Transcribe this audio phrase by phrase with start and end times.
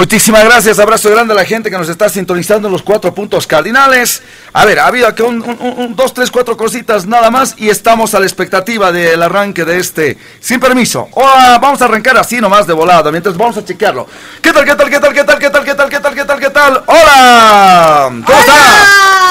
[0.00, 3.46] Muchísimas gracias, abrazo grande a la gente que nos está sintonizando en los cuatro puntos
[3.46, 4.22] cardinales.
[4.54, 8.14] A ver, ha habido aquí un, un, dos, tres, cuatro cositas nada más y estamos
[8.14, 10.16] a la expectativa del arranque de este.
[10.40, 11.06] Sin permiso.
[11.12, 14.06] Hola, vamos a arrancar así nomás de volada, mientras vamos a chequearlo.
[14.40, 16.24] ¿Qué tal, qué tal, qué tal, qué tal, qué tal, qué tal, qué tal, qué
[16.24, 16.82] tal, qué tal?
[16.86, 18.10] ¡Hola!
[18.24, 19.29] ¿Cómo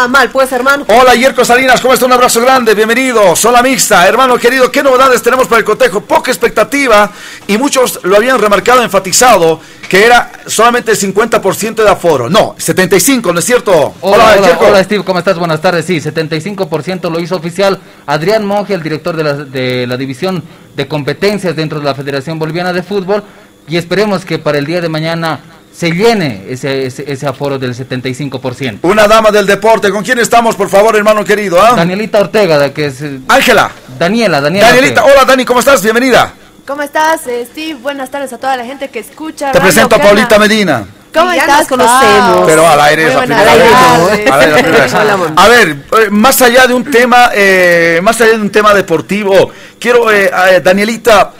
[0.00, 0.08] está?
[0.08, 0.84] Mal, pues, hermano.
[0.88, 2.06] Hola, Yerko Salinas, ¿cómo está?
[2.06, 3.36] Un abrazo grande, bienvenido.
[3.36, 6.00] Sola mixta, hermano querido, ¿qué novedades tenemos para el cotejo?
[6.00, 7.10] Poca expectativa
[7.46, 12.30] y muchos lo habían remarcado, enfatizado que era solamente el 50% de aforo.
[12.30, 13.94] No, 75, ¿no es cierto?
[14.00, 15.38] Hola, hola, Steve, ¿cómo estás?
[15.38, 15.84] Buenas tardes.
[15.84, 20.42] Sí, 75% lo hizo oficial Adrián Monge, el director de la, de la División
[20.76, 23.22] de Competencias dentro de la Federación Boliviana de Fútbol.
[23.68, 25.40] Y esperemos que para el día de mañana
[25.80, 28.80] se llene ese, ese, aforo del 75%.
[28.82, 31.58] Una dama del deporte, ¿con quién estamos, por favor, hermano querido?
[31.58, 31.72] Ah?
[31.74, 33.00] Danielita Ortega, que es...
[33.00, 33.70] Eh, Ángela.
[33.98, 34.68] Daniela, Daniela.
[34.68, 35.82] Danielita, hola Dani, ¿cómo estás?
[35.82, 36.34] Bienvenida.
[36.66, 37.80] ¿Cómo estás, eh, Steve?
[37.80, 39.52] Buenas tardes a toda la gente que escucha.
[39.52, 40.86] Te presento a Paulita Medina.
[41.14, 41.66] ¿Cómo estás?
[41.66, 42.42] Conocemos.
[42.46, 44.94] Pero al aire es la primera vez.
[45.36, 49.50] A ver, eh, más allá de un tema, eh, más allá de un tema deportivo,
[49.78, 50.30] quiero, eh,
[50.62, 51.32] Danielita,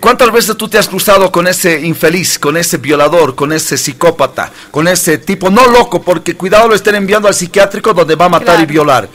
[0.00, 4.50] ¿cuántas veces tú te has cruzado con ese infeliz, con ese violador, con ese psicópata,
[4.70, 8.30] con ese tipo, no loco, porque cuidado lo estén enviando al psiquiátrico donde va a
[8.30, 9.08] matar y violar?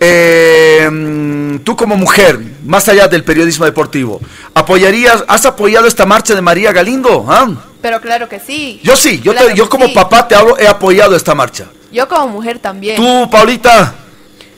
[0.00, 4.20] Eh, tú como mujer, más allá del periodismo deportivo,
[4.52, 7.24] ¿apoyarías, has apoyado esta marcha de María Galindo?
[7.28, 7.48] ¿Ah?
[7.80, 8.80] Pero claro que sí.
[8.82, 11.66] Yo sí, yo, yo como papá te he apoyado esta marcha.
[11.92, 12.96] Yo como mujer también.
[12.96, 13.94] ¿Tú, Paulita?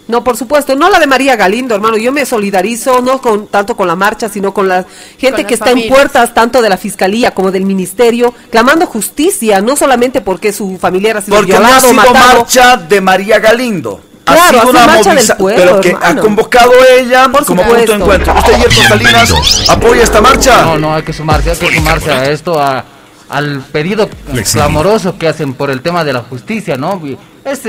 [0.08, 1.96] No, por supuesto, no la de María Galindo, hermano.
[1.96, 4.86] Yo me solidarizo no con tanto con la marcha, sino con la
[5.18, 9.76] gente que está en puertas tanto de la fiscalía como del ministerio, clamando justicia, no
[9.76, 14.48] solamente porque su familiar ha sido porque no ha sido marcha de María Galindo ha
[14.48, 18.34] sido una movilización, pero que ha convocado ella como punto de encuentro.
[18.34, 20.62] ¿Usted, Yerko Salinas, apoya esta marcha?
[20.62, 22.84] No, no, hay que sumarse, hay que sumarse a esto, a,
[23.28, 24.08] al pedido
[24.52, 27.00] clamoroso que hacen por el tema de la justicia, ¿no?
[27.44, 27.60] Es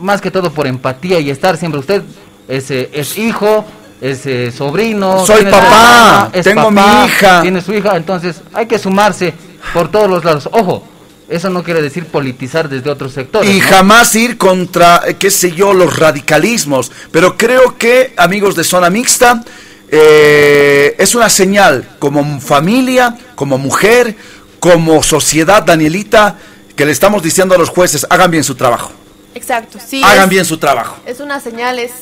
[0.00, 2.02] más que todo por empatía y estar siempre usted
[2.48, 3.64] es, es hijo,
[4.00, 5.24] es sobrino.
[5.26, 7.42] Soy papá, tengo mi hija.
[7.42, 9.34] Tiene su hija, entonces hay que sumarse
[9.72, 10.48] por todos los lados.
[10.52, 10.84] Ojo,
[11.28, 13.50] eso no quiere decir politizar desde otros sectores.
[13.50, 16.92] Y jamás ir contra, eh, qué sé yo, los radicalismos.
[17.10, 19.42] Pero creo que, amigos de Zona Mixta,
[19.88, 24.14] eh, es una señal como familia, como mujer,
[24.64, 26.38] como sociedad, Danielita,
[26.74, 28.90] que le estamos diciendo a los jueces, hagan bien su trabajo.
[29.34, 30.00] Exacto, sí.
[30.02, 30.96] Hagan bien su trabajo.
[31.04, 31.92] Es una señal, es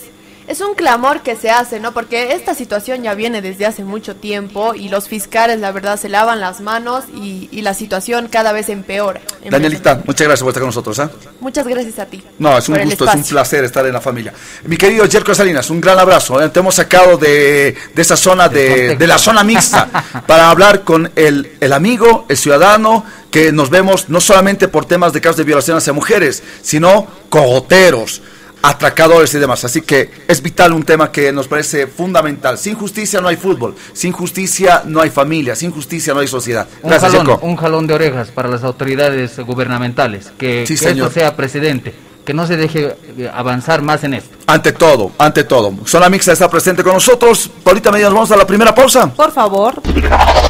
[0.52, 1.92] es un clamor que se hace, ¿no?
[1.92, 6.10] Porque esta situación ya viene desde hace mucho tiempo y los fiscales, la verdad, se
[6.10, 9.20] lavan las manos y, la situación cada vez empeora.
[9.48, 10.98] Danielita, muchas gracias por estar con nosotros.
[10.98, 11.08] ¿eh?
[11.38, 12.22] Muchas gracias a ti.
[12.40, 14.34] No, es un gusto, es un placer estar en la familia.
[14.64, 16.42] Mi querido Jerko Salinas, un gran abrazo.
[16.42, 16.48] ¿eh?
[16.48, 19.88] Te hemos sacado de, esa zona, de, de, la zona mixta,
[20.26, 25.12] para hablar con el, el amigo, el ciudadano, que nos vemos no solamente por temas
[25.12, 28.20] de casos de violación hacia mujeres, sino cogoteros
[28.62, 29.64] atracadores y demás.
[29.64, 32.56] Así que es vital un tema que nos parece fundamental.
[32.58, 36.66] Sin justicia no hay fútbol, sin justicia no hay familia, sin justicia no hay sociedad.
[36.82, 41.92] Gracias, un jalón, un jalón de orejas para las autoridades gubernamentales, que, sí, sea presidente.
[42.24, 44.36] Que no se deje eh, avanzar más en esto.
[44.46, 45.74] Ante todo, ante todo.
[45.84, 47.50] Zona Mixta está presente con nosotros.
[47.64, 49.12] Ahorita medias vamos a la primera pausa.
[49.12, 49.82] Por favor.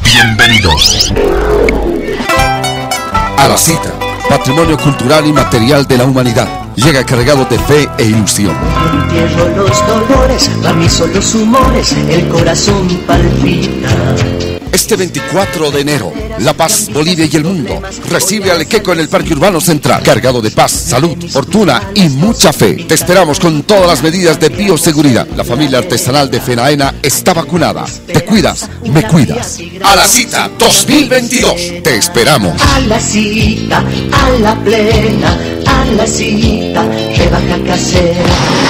[0.03, 1.11] Bienvenidos
[3.37, 4.12] a la cita.
[4.29, 8.55] Patrimonio cultural y material de la humanidad llega cargado de fe e ilusión.
[9.03, 10.49] Entierro los dolores,
[11.13, 14.52] los humores, el corazón palpita.
[14.73, 17.79] Este 24 de enero, La Paz, Bolivia y el mundo
[18.09, 22.51] recibe al Equeco en el Parque Urbano Central, cargado de paz, salud, fortuna y mucha
[22.51, 22.73] fe.
[22.87, 25.27] Te esperamos con todas las medidas de bioseguridad.
[25.37, 27.85] La familia artesanal de Fenaena está vacunada.
[28.07, 29.59] Te cuidas, me cuidas.
[29.83, 31.83] A la cita 2022.
[31.83, 32.59] Te esperamos.
[32.59, 35.37] A la cita, a la plena
[35.95, 36.83] la cita,
[37.17, 38.23] rebaja casera.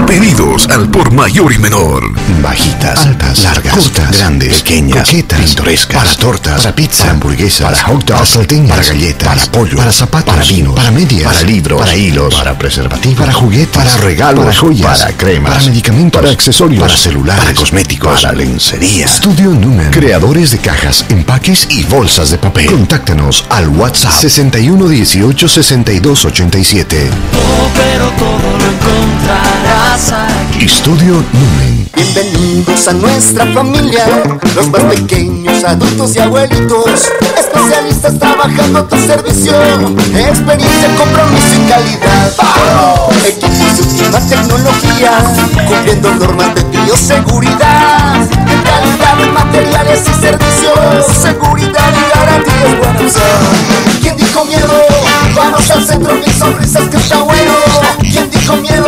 [0.05, 2.11] Pedidos al por mayor y menor.
[2.41, 8.03] Bajitas, altas, largas, cortas, grandes, pequeñas, coquetas, pintorescas, para tortas, para pizza, hamburguesas, para hot
[8.03, 11.79] dogs, para salteñas, para galletas, para pollo, para zapatos, para vinos, para medias, para libros,
[11.79, 16.33] para hilos, para preservativos, para juguetes, para regalos, para joyas, para cremas, para medicamentos, para
[16.33, 19.05] accesorios, para celulares, para cosméticos, para lencería.
[19.05, 22.65] Estudio Numen, creadores de cajas, empaques y bolsas de papel.
[22.71, 27.09] Contáctanos al WhatsApp 61 18 62 87.
[27.75, 30.46] pero todo lo encontrarás aquí.
[30.59, 31.89] Estudio Numen.
[31.93, 34.05] Bienvenidos a nuestra familia,
[34.55, 42.33] los más pequeños, adultos y abuelitos, especialistas trabajando a tu servicio, experiencia, compromiso y calidad.
[42.37, 43.25] ¡Vamos!
[43.25, 45.11] Equipos de última tecnología,
[45.67, 48.27] cumpliendo normas de bioseguridad,
[48.63, 53.13] calidad de materiales y servicios, seguridad y garantías buenas.
[54.01, 54.73] ¿Quién dijo miedo?
[55.35, 57.53] Vamos al centro, mil sonrisas que está bueno.
[57.99, 58.87] ¿Quién dijo miedo?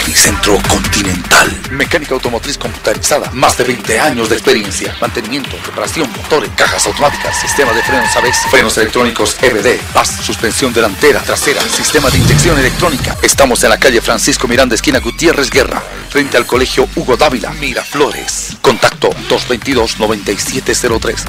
[0.01, 1.47] Tecnicentro Continental.
[1.69, 3.29] Mecánica automotriz computarizada.
[3.33, 4.97] Más de 20 años de experiencia.
[4.99, 11.21] Mantenimiento, reparación, motores, cajas automáticas, sistema de frenos ABS, frenos electrónicos EBD, PAS, suspensión delantera,
[11.21, 13.15] trasera, sistema de inyección electrónica.
[13.21, 18.57] Estamos en la calle Francisco Miranda, esquina Gutiérrez Guerra, frente al colegio Hugo Dávila, Miraflores.
[18.61, 21.25] Contacto 222-9703,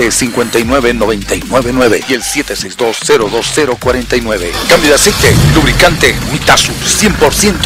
[0.00, 4.50] 777-59999 y el 762-02049.
[4.66, 7.65] Cambio de aceite, lubricante Mitasu, 100%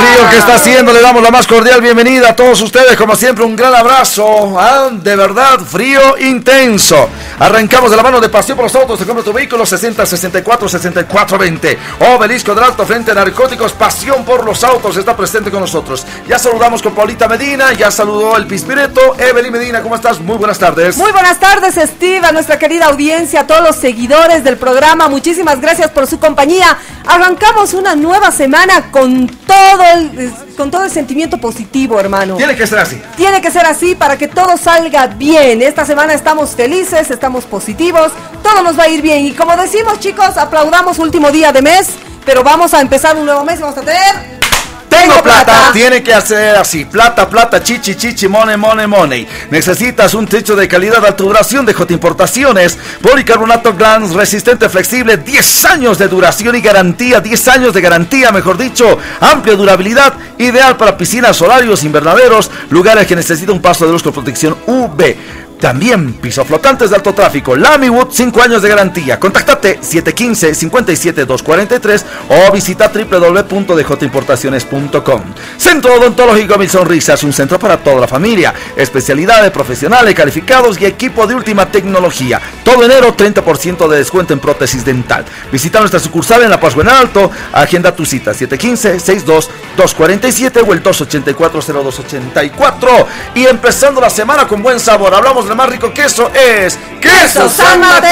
[0.00, 0.92] frío que está haciendo!
[0.92, 2.96] Le damos la más cordial bienvenida a todos ustedes.
[2.96, 4.58] Como siempre, un gran abrazo.
[4.58, 4.88] ¿ah?
[4.92, 7.08] De verdad, frío intenso.
[7.38, 8.98] Arrancamos de la mano de Pasión por los Autos.
[8.98, 11.78] Te compra tu vehículo 60 64 64 20.
[12.14, 13.72] Obelisco del Alto Frente a Narcóticos.
[13.72, 16.06] Pasión por los Autos está presente con nosotros.
[16.26, 17.72] Ya saludamos con Paulita Medina.
[17.72, 19.16] Ya saludó el Pispireto.
[19.18, 20.20] Evelyn Medina, ¿cómo estás?
[20.20, 20.96] Muy buenas tardes.
[20.96, 25.08] Muy buenas tardes, Steve, a nuestra querida audiencia, a todos los seguidores del programa.
[25.08, 26.76] Muchísimas gracias por su compañía.
[27.06, 32.36] Arrancamos una nueva semana con todo el, con todo el sentimiento positivo, hermano.
[32.36, 33.00] Tiene que ser así.
[33.16, 35.62] Tiene que ser así para que todo salga bien.
[35.62, 39.26] Esta semana estamos felices, estamos positivos, todo nos va a ir bien.
[39.26, 41.90] Y como decimos, chicos, aplaudamos último día de mes,
[42.24, 44.40] pero vamos a empezar un nuevo mes y vamos a tener
[44.90, 45.70] Tengo plata.
[45.72, 46.84] Tiene que hacer así.
[46.84, 49.26] Plata, plata, chichi, chichi, money, money, money.
[49.50, 52.76] Necesitas un techo de calidad de alta duración de J Importaciones.
[53.00, 55.16] Policarbonato Glans resistente, flexible.
[55.16, 57.20] 10 años de duración y garantía.
[57.20, 58.98] 10 años de garantía, mejor dicho.
[59.20, 60.12] Amplia durabilidad.
[60.36, 62.50] Ideal para piscinas, horarios, invernaderos.
[62.70, 65.16] Lugares que necesitan un paso de luz con protección UV.
[65.60, 67.54] También piso flotantes de alto tráfico.
[67.54, 69.20] Lamywood, 5 años de garantía.
[69.20, 75.22] Contactate 715-57-243 o visita www.djimportaciones.com.
[75.58, 78.54] Centro Odontológico Mil Sonrisas, un centro para toda la familia.
[78.74, 82.40] Especialidades profesionales calificados y equipo de última tecnología.
[82.64, 85.26] Todo enero, 30% de descuento en prótesis dental.
[85.52, 87.30] Visita nuestra sucursal en La Paz en Alto.
[87.52, 93.06] Agenda tu cita 715-62-247 o el 284-0284.
[93.34, 95.14] Y empezando la semana con buen sabor.
[95.14, 98.10] Hablamos más rico queso es Queso San Mateo.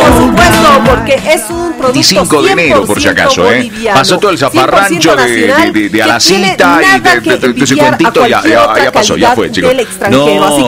[0.00, 3.70] Por supuesto, porque es un producto 25 de enero, por si acaso, ¿eh?
[3.92, 8.74] Pasó todo el zafarrancho de, de, de, Alacita y de, de, ese cuentito, ya, ya,
[8.84, 9.72] ya, pasó, ya fue, chicos.
[10.10, 10.26] No,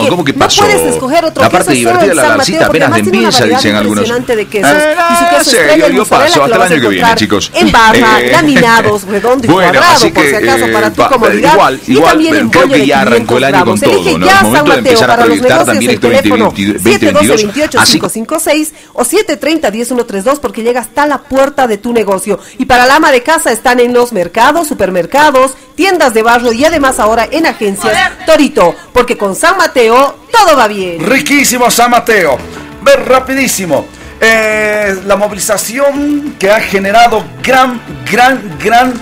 [0.09, 0.63] ¿cómo que pasó?
[0.63, 4.05] No puedes escoger otro La parte divertida de la Alacita apenas empieza, dicen algunos.
[4.25, 7.51] De quesos, ah, sí, yo, yo paso hasta el año que viene, chicos.
[7.53, 11.53] En barra, eh, laminados, redondo y cuadrado, por si acaso, para tu comodidad.
[11.53, 14.27] Igual, igual, creo que ya arrancó el año con todo, ¿no?
[14.27, 16.83] Es momento de empezar a proyectar también este 2022.
[16.83, 22.39] 712-28-556 o 730-10132 porque llega hasta la puerta de tu negocio.
[22.57, 26.65] Y para la ama de casa están en los mercados, supermercados, tiendas de barrio y
[26.65, 31.05] además ahora en agencias Torito, porque con San Mateo todo va bien.
[31.05, 32.37] Riquísimo San Mateo.
[32.81, 33.85] Ver rapidísimo.
[34.19, 38.93] Eh, la movilización que ha generado gran, gran, gran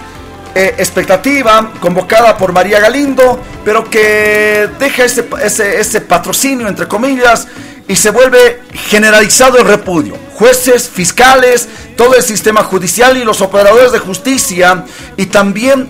[0.55, 7.48] eh, expectativa convocada por María Galindo, pero que deja ese, ese, patrocinio, entre comillas,
[7.88, 10.15] y se vuelve generalizado el repudio.
[10.36, 11.67] Jueces, fiscales,
[11.98, 14.86] todo el sistema judicial y los operadores de justicia
[15.17, 15.89] y también,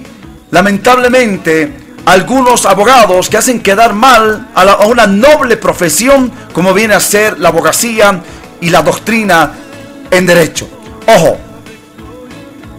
[0.49, 1.73] lamentablemente,
[2.05, 7.37] algunos abogados que hacen quedar mal a, a una noble profesión como viene a ser
[7.37, 8.21] la abogacía
[8.61, 9.51] y la doctrina
[10.09, 10.69] en derecho.
[11.05, 11.37] Ojo,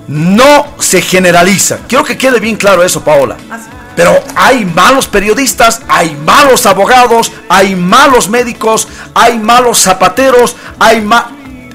[0.09, 1.79] no se generaliza.
[1.89, 3.37] Quiero que quede bien claro eso, Paola.
[3.97, 11.31] Pero hay malos periodistas, hay malos abogados, hay malos médicos, hay malos zapateros, hay ma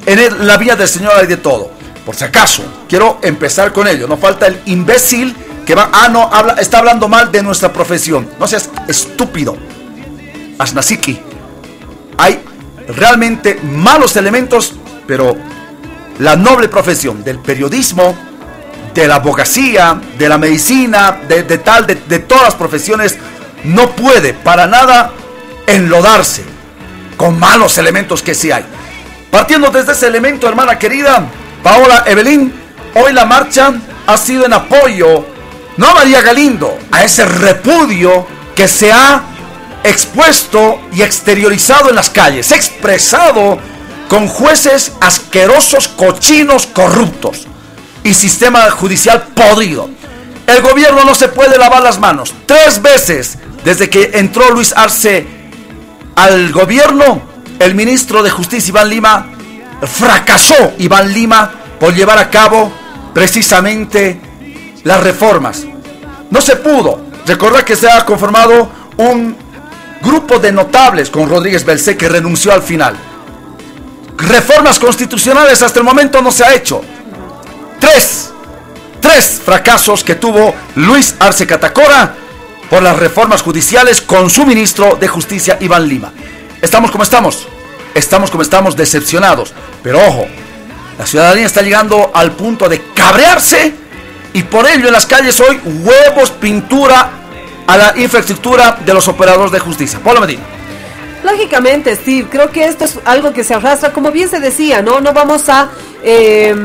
[0.05, 1.71] en la vida del Señor hay de todo.
[2.05, 4.07] Por si acaso, quiero empezar con ello.
[4.07, 8.27] No falta el imbécil que va, ah, no, habla, está hablando mal de nuestra profesión.
[8.39, 9.55] No seas estúpido.
[10.57, 11.19] Asnasiki.
[12.17, 12.41] Hay
[12.87, 14.73] realmente malos elementos,
[15.05, 15.37] pero
[16.19, 18.15] la noble profesión del periodismo,
[18.93, 23.17] de la abogacía, de la medicina, de, tal, de, todas las profesiones,
[23.63, 25.11] no puede para nada
[25.65, 26.43] enlodarse
[27.17, 28.65] con malos elementos que sí hay.
[29.31, 31.25] Partiendo desde ese elemento, hermana querida,
[31.63, 32.53] Paola Evelyn,
[32.95, 33.73] hoy la marcha
[34.05, 35.25] ha sido en apoyo,
[35.77, 39.23] no a María Galindo, a ese repudio que se ha
[39.83, 43.59] expuesto y exteriorizado en las calles, expresado
[44.09, 47.47] con jueces asquerosos, cochinos, corruptos
[48.03, 49.89] y sistema judicial podrido.
[50.47, 52.33] El gobierno no se puede lavar las manos.
[52.47, 55.27] Tres veces desde que entró Luis Arce
[56.15, 57.21] al gobierno,
[57.59, 59.27] el ministro de Justicia Iván Lima
[59.83, 62.71] fracasó Iván Lima por llevar a cabo
[63.13, 64.19] precisamente
[64.83, 65.65] las reformas.
[66.31, 67.07] No se pudo.
[67.27, 69.37] Recordar que se ha conformado un
[70.01, 72.95] grupo de notables con Rodríguez Belcé que renunció al final.
[74.19, 76.81] Reformas constitucionales hasta el momento no se ha hecho.
[77.79, 78.31] Tres,
[78.99, 82.15] tres fracasos que tuvo Luis Arce Catacora
[82.69, 86.11] por las reformas judiciales con su ministro de Justicia Iván Lima.
[86.61, 87.47] Estamos como estamos,
[87.95, 90.27] estamos como estamos decepcionados, pero ojo,
[90.97, 93.73] la ciudadanía está llegando al punto de cabrearse
[94.33, 97.09] y por ello en las calles hoy huevos, pintura
[97.65, 99.99] a la infraestructura de los operadores de justicia.
[100.03, 100.58] Pablo Medina.
[101.23, 105.01] Lógicamente, Steve, creo que esto es algo que se arrastra, como bien se decía, ¿no?
[105.01, 105.69] No vamos a...
[106.03, 106.55] Eh,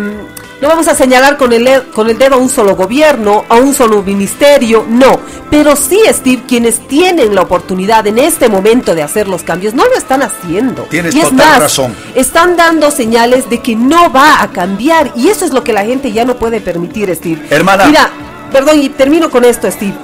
[0.60, 3.74] no vamos a señalar con el, con el dedo a un solo gobierno, a un
[3.74, 5.20] solo ministerio, no.
[5.50, 9.84] Pero sí, Steve, quienes tienen la oportunidad en este momento de hacer los cambios, no
[9.84, 10.84] lo están haciendo.
[10.84, 11.94] Tienes y es total más, razón.
[12.14, 15.12] Están dando señales de que no va a cambiar.
[15.16, 17.42] Y eso es lo que la gente ya no puede permitir, Steve.
[17.50, 17.84] Hermana.
[17.86, 18.10] Mira,
[18.50, 19.94] perdón, y termino con esto, Steve.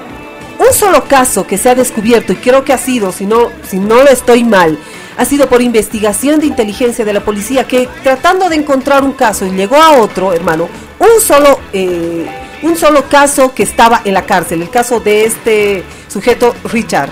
[0.60, 3.78] Un solo caso que se ha descubierto, y creo que ha sido, si no, si
[3.78, 4.78] no lo estoy mal,
[5.16, 9.46] ha sido por investigación de inteligencia de la policía que tratando de encontrar un caso
[9.46, 12.26] y llegó a otro, hermano, un solo, eh,
[12.62, 17.08] un solo caso que estaba en la cárcel, el caso de este sujeto Richard.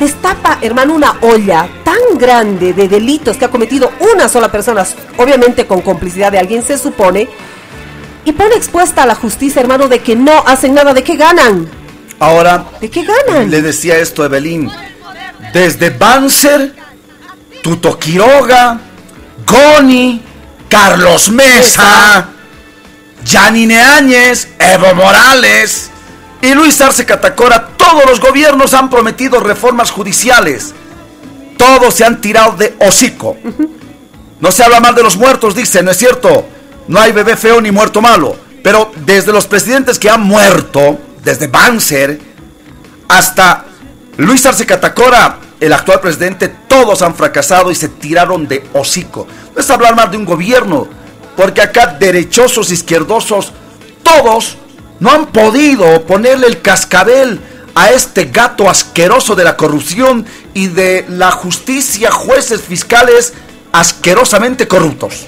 [0.00, 4.84] Destapa, hermano, una olla tan grande de delitos que ha cometido una sola persona,
[5.16, 7.28] obviamente con complicidad de alguien, se supone,
[8.24, 11.81] y pone expuesta a la justicia, hermano, de que no hacen nada, de que ganan.
[12.22, 13.50] Ahora, ¿de qué ganan?
[13.50, 14.70] Le decía esto a Evelyn.
[15.52, 16.72] Desde Banzer,
[17.64, 18.78] Tuto Quiroga,
[19.44, 20.22] Goni,
[20.68, 22.28] Carlos Mesa,
[23.24, 25.90] Yanine Áñez, Evo Morales
[26.40, 30.74] y Luis Arce Catacora, todos los gobiernos han prometido reformas judiciales.
[31.58, 33.36] todos se han tirado de hocico.
[34.38, 36.46] No se habla mal de los muertos, dice, ¿no es cierto?
[36.86, 38.36] No hay bebé feo ni muerto malo.
[38.62, 42.20] Pero desde los presidentes que han muerto, desde Banzer
[43.08, 43.64] hasta
[44.16, 49.26] Luis Arce Catacora, el actual presidente, todos han fracasado y se tiraron de hocico.
[49.54, 50.88] No es hablar mal de un gobierno,
[51.36, 53.52] porque acá derechosos, izquierdosos,
[54.02, 54.56] todos
[55.00, 57.40] no han podido ponerle el cascabel
[57.74, 63.32] a este gato asqueroso de la corrupción y de la justicia, jueces, fiscales
[63.72, 65.26] asquerosamente corruptos.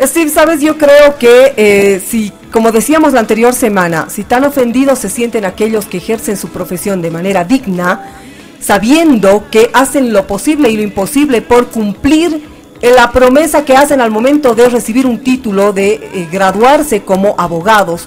[0.00, 4.98] Steve, sabes, yo creo que eh, si, como decíamos la anterior semana, si tan ofendidos
[4.98, 8.12] se sienten aquellos que ejercen su profesión de manera digna,
[8.60, 12.46] sabiendo que hacen lo posible y lo imposible por cumplir
[12.82, 18.06] la promesa que hacen al momento de recibir un título, de eh, graduarse como abogados,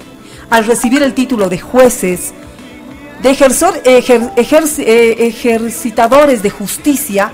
[0.51, 2.33] al recibir el título de jueces,
[3.23, 7.31] de eh, ejercitadores de justicia,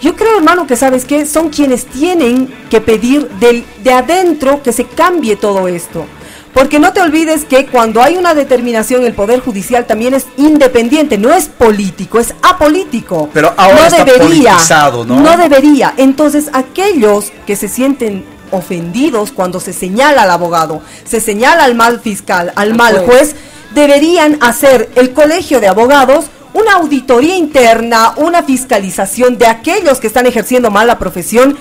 [0.00, 4.72] yo creo, hermano, que sabes que son quienes tienen que pedir del, de adentro que
[4.72, 6.06] se cambie todo esto.
[6.54, 11.16] Porque no te olvides que cuando hay una determinación, el Poder Judicial también es independiente,
[11.16, 13.30] no es político, es apolítico.
[13.32, 14.56] Pero ahora no debería,
[15.06, 15.20] ¿no?
[15.20, 15.94] No debería.
[15.96, 22.00] Entonces, aquellos que se sienten ofendidos cuando se señala al abogado, se señala al mal
[22.00, 23.36] fiscal, al mal juez,
[23.74, 30.26] deberían hacer el colegio de abogados una auditoría interna, una fiscalización de aquellos que están
[30.26, 31.56] ejerciendo mal la profesión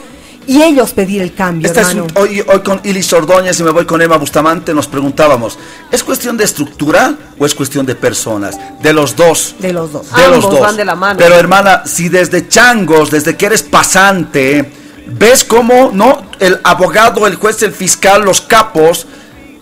[0.48, 1.72] y ellos pedir el cambio.
[2.15, 5.60] hoy, con Ilis Ordóñez y me voy con Emma Bustamante nos preguntábamos,
[5.91, 8.58] ¿es cuestión de estructura o es cuestión de personas?
[8.81, 9.55] De los dos.
[9.60, 10.12] De los dos.
[10.12, 10.60] De los dos.
[10.60, 11.19] Van de la mano.
[11.19, 14.72] Pero hermana, si desde changos, desde que eres pasante,
[15.05, 19.05] ves cómo no el abogado, el juez, el fiscal, los capos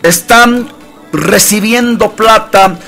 [0.04, 0.70] están
[1.12, 2.80] recibiendo plata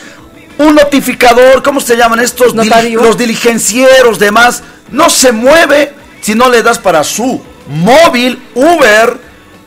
[0.59, 2.53] un notificador, ¿cómo se llaman estos?
[2.53, 4.61] los diligencieros, demás,
[4.91, 9.17] no se mueve si no le das para su móvil, Uber,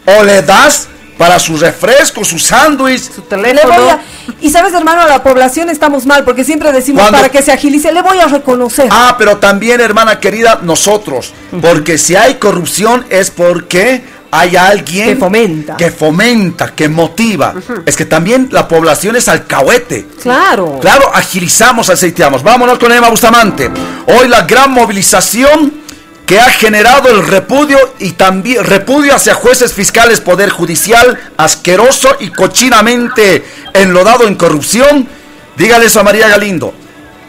[0.05, 4.01] o le das para su refresco, su sándwich, su teléfono.
[4.41, 8.03] y sabes, hermano, la población estamos mal porque siempre decimos para que se agilice, le
[8.03, 8.89] voy a reconocer.
[8.91, 11.33] Ah, pero también, hermana querida, nosotros,
[11.63, 17.55] porque si hay corrupción es porque hay alguien que fomenta, que fomenta, que motiva.
[17.85, 20.07] Es que también la población es alcahuete.
[20.23, 20.79] Claro.
[20.81, 22.43] Claro, agilizamos, aceiteamos.
[22.43, 23.71] Vámonos con Emma Bustamante.
[24.07, 25.83] Hoy la gran movilización
[26.25, 32.31] que ha generado el repudio y también repudio hacia jueces fiscales, poder judicial, asqueroso y
[32.31, 35.07] cochinamente enlodado en corrupción.
[35.59, 36.73] Dígale eso a María Galindo.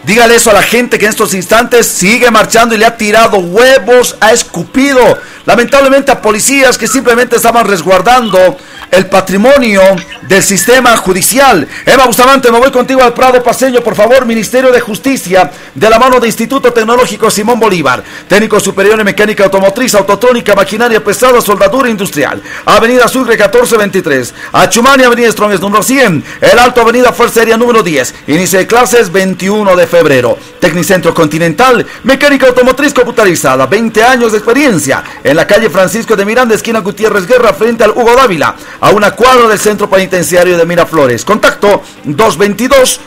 [0.06, 3.40] Dígale eso a la gente que en estos instantes sigue marchando y le ha tirado
[3.40, 8.58] huevos, ha escupido lamentablemente a policías que simplemente estaban resguardando
[8.94, 9.82] el patrimonio
[10.28, 11.68] del sistema judicial.
[11.86, 15.98] Eva Bustamante, me voy contigo al Prado Paseño, por favor, Ministerio de Justicia, de la
[15.98, 21.90] mano de Instituto Tecnológico Simón Bolívar, técnico superior en mecánica automotriz, autotrónica, maquinaria pesada, soldadura
[21.90, 27.82] industrial, Avenida Sucre 1423, Achumani, Avenida Stronges número 100, El Alto Avenida Fuerza Aérea número
[27.82, 34.38] 10, inicio de clases 21 de febrero, Tecnicentro Continental, mecánica automotriz computarizada, 20 años de
[34.38, 38.92] experiencia, en la calle Francisco de Miranda, esquina Gutiérrez Guerra, frente al Hugo Dávila, a
[38.92, 41.26] una cuadra del centro penitenciario de Miraflores.
[41.26, 43.00] Contacto 222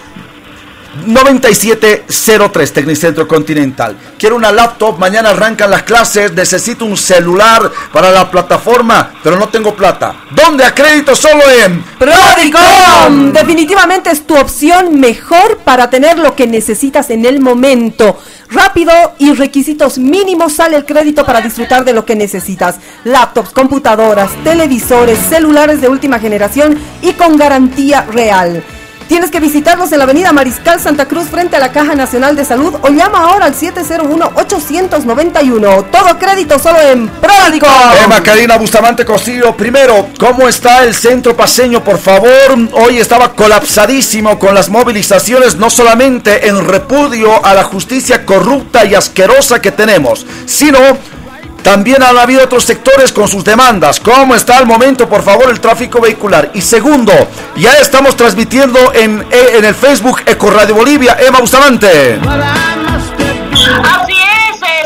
[1.04, 3.96] 9703 Tecnicentro Continental.
[4.18, 9.48] Quiero una laptop, mañana arrancan las clases, necesito un celular para la plataforma, pero no
[9.48, 10.14] tengo plata.
[10.30, 11.14] ¿Dónde acredito?
[11.14, 13.32] Solo en Prodicom.
[13.32, 18.18] Definitivamente es tu opción mejor para tener lo que necesitas en el momento.
[18.48, 22.76] Rápido y requisitos mínimos sale el crédito para disfrutar de lo que necesitas.
[23.04, 28.62] Laptops, computadoras, televisores, celulares de última generación y con garantía real.
[29.08, 32.44] Tienes que visitarlos en la avenida Mariscal Santa Cruz frente a la Caja Nacional de
[32.44, 35.90] Salud o llama ahora al 701-891.
[35.90, 37.68] Todo crédito solo en Pródico.
[38.04, 41.84] Emma Karina Bustamante Costillo, primero, ¿cómo está el centro paseño?
[41.84, 48.26] Por favor, hoy estaba colapsadísimo con las movilizaciones, no solamente en repudio a la justicia
[48.26, 50.78] corrupta y asquerosa que tenemos, sino
[51.66, 53.98] también han habido otros sectores con sus demandas.
[53.98, 56.52] ¿Cómo está al momento, por favor, el tráfico vehicular?
[56.54, 57.12] Y segundo,
[57.56, 61.16] ya estamos transmitiendo en, en el Facebook Eco Radio Bolivia.
[61.18, 62.20] Emma Bustamante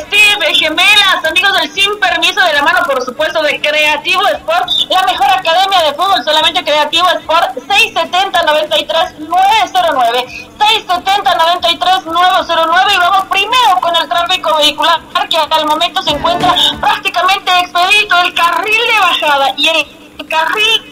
[0.07, 5.03] Steve, gemelas, amigos del Sin Permiso de la mano, por supuesto, de Creativo Sport, la
[5.03, 10.27] mejor academia de fútbol, solamente Creativo Sport, 670-93-909,
[10.59, 18.19] 670-93-909, y vamos primero con el tráfico vehicular, que al momento se encuentra prácticamente expedito
[18.19, 19.87] el carril de bajada y el
[20.29, 20.90] carril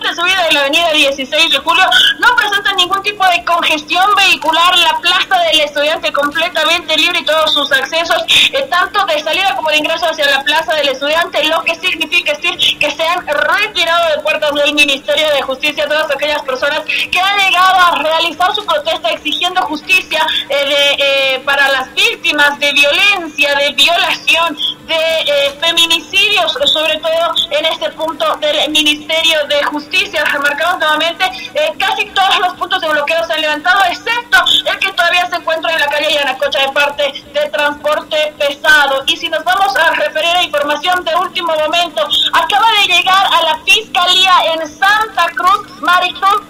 [0.00, 1.84] de subida de la avenida 16 de julio
[2.18, 4.76] no presenta ningún tipo de congestión vehicular.
[4.78, 9.70] La plaza del estudiante completamente libre y todos sus accesos, eh, tanto de salida como
[9.70, 14.16] de ingreso hacia la plaza del estudiante, lo que significa decir que se han retirado
[14.16, 18.64] de puertas del Ministerio de Justicia todas aquellas personas que han llegado a realizar su
[18.64, 24.56] protesta exigiendo justicia eh, eh, para las víctimas de violencia, de violación,
[24.86, 29.87] de feminicidios, sobre todo en este punto del Ministerio de Justicia.
[29.90, 31.24] Remarcamos nuevamente,
[31.54, 34.38] eh, casi todos los puntos de bloqueo se han levantado, excepto
[34.70, 39.02] el que todavía se encuentra en la calle Yanacocha de parte de transporte pesado.
[39.06, 43.42] Y si nos vamos a referir a información de último momento, acaba de llegar a
[43.42, 46.42] la Fiscalía en Santa Cruz, Maricruz.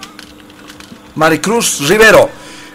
[1.14, 2.30] Maricruz Rivero,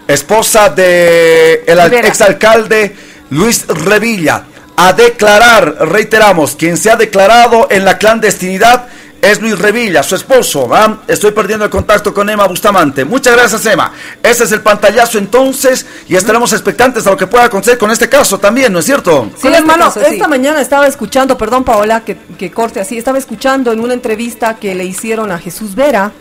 [0.07, 2.95] esposa de el exalcalde
[3.31, 4.45] Luis Revilla
[4.75, 8.87] a declarar, reiteramos, quien se ha declarado en la clandestinidad
[9.23, 10.69] es Luis Revilla, su esposo.
[11.07, 13.05] Estoy perdiendo el contacto con Emma Bustamante.
[13.05, 13.93] Muchas gracias, Emma.
[14.21, 18.09] Ese es el pantallazo entonces y estaremos expectantes a lo que pueda acontecer con este
[18.09, 19.29] caso también, ¿no es cierto?
[19.37, 23.71] Sí, este hermano, esta mañana estaba escuchando, perdón Paola, que, que corte así, estaba escuchando
[23.71, 26.11] en una entrevista que le hicieron a Jesús Vera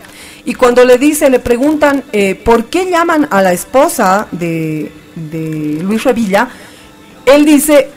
[0.45, 5.79] y cuando le dice, le preguntan eh, por qué llaman a la esposa de, de
[5.83, 6.47] Luis Revilla,
[7.25, 7.89] él dice,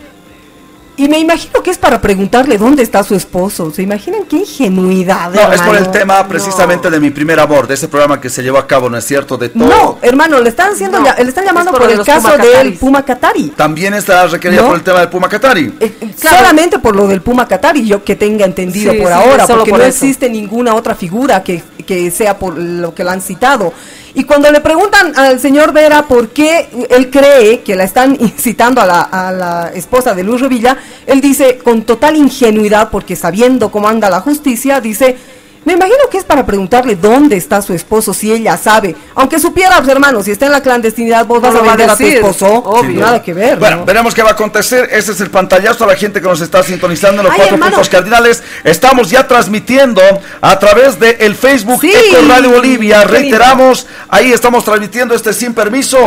[0.96, 3.70] y me imagino que es para preguntarle dónde está su esposo.
[3.70, 5.30] ¿Se imaginan qué ingenuidad?
[5.30, 8.42] No, es por el tema precisamente de mi primer amor, de ese programa que se
[8.42, 9.36] llevó a cabo, ¿no es cierto?
[9.36, 9.66] De todo.
[9.68, 13.48] No, hermano, le están haciendo, le están llamando por, el caso del Puma Katari.
[13.50, 15.74] También está requerida por el tema del Puma Katari.
[15.80, 19.72] Eh, eh, solamente por lo del Puma Katari, yo que tenga entendido por ahora, porque
[19.72, 23.72] no existe ninguna otra figura que, que sea por lo que la han citado.
[24.16, 28.80] Y cuando le preguntan al señor Vera por qué él cree que la están incitando
[28.80, 34.08] a la, esposa de Luis Revilla, él dice con total ingenuidad, porque sabiendo cómo anda
[34.08, 35.18] la justicia, dice,
[35.66, 38.94] me imagino que es para preguntarle dónde está su esposo, si ella sabe.
[39.16, 42.04] Aunque supiera, pues, hermano, si está en la clandestinidad, vos vas a vender a, tu
[42.04, 42.46] esposo.
[42.46, 43.00] Obvio.
[43.00, 43.58] Nada que ver.
[43.58, 44.88] Bueno, veremos qué va a acontecer.
[44.92, 47.88] Ese es el pantallazo a la gente que nos está sintonizando en los cuatro puntos
[47.88, 48.44] cardinales.
[48.62, 50.02] Estamos ya transmitiendo
[50.40, 53.02] a través de el Facebook Eco Radio Bolivia.
[53.02, 55.98] Reiteramos, ahí estamos transmitiendo este sin permiso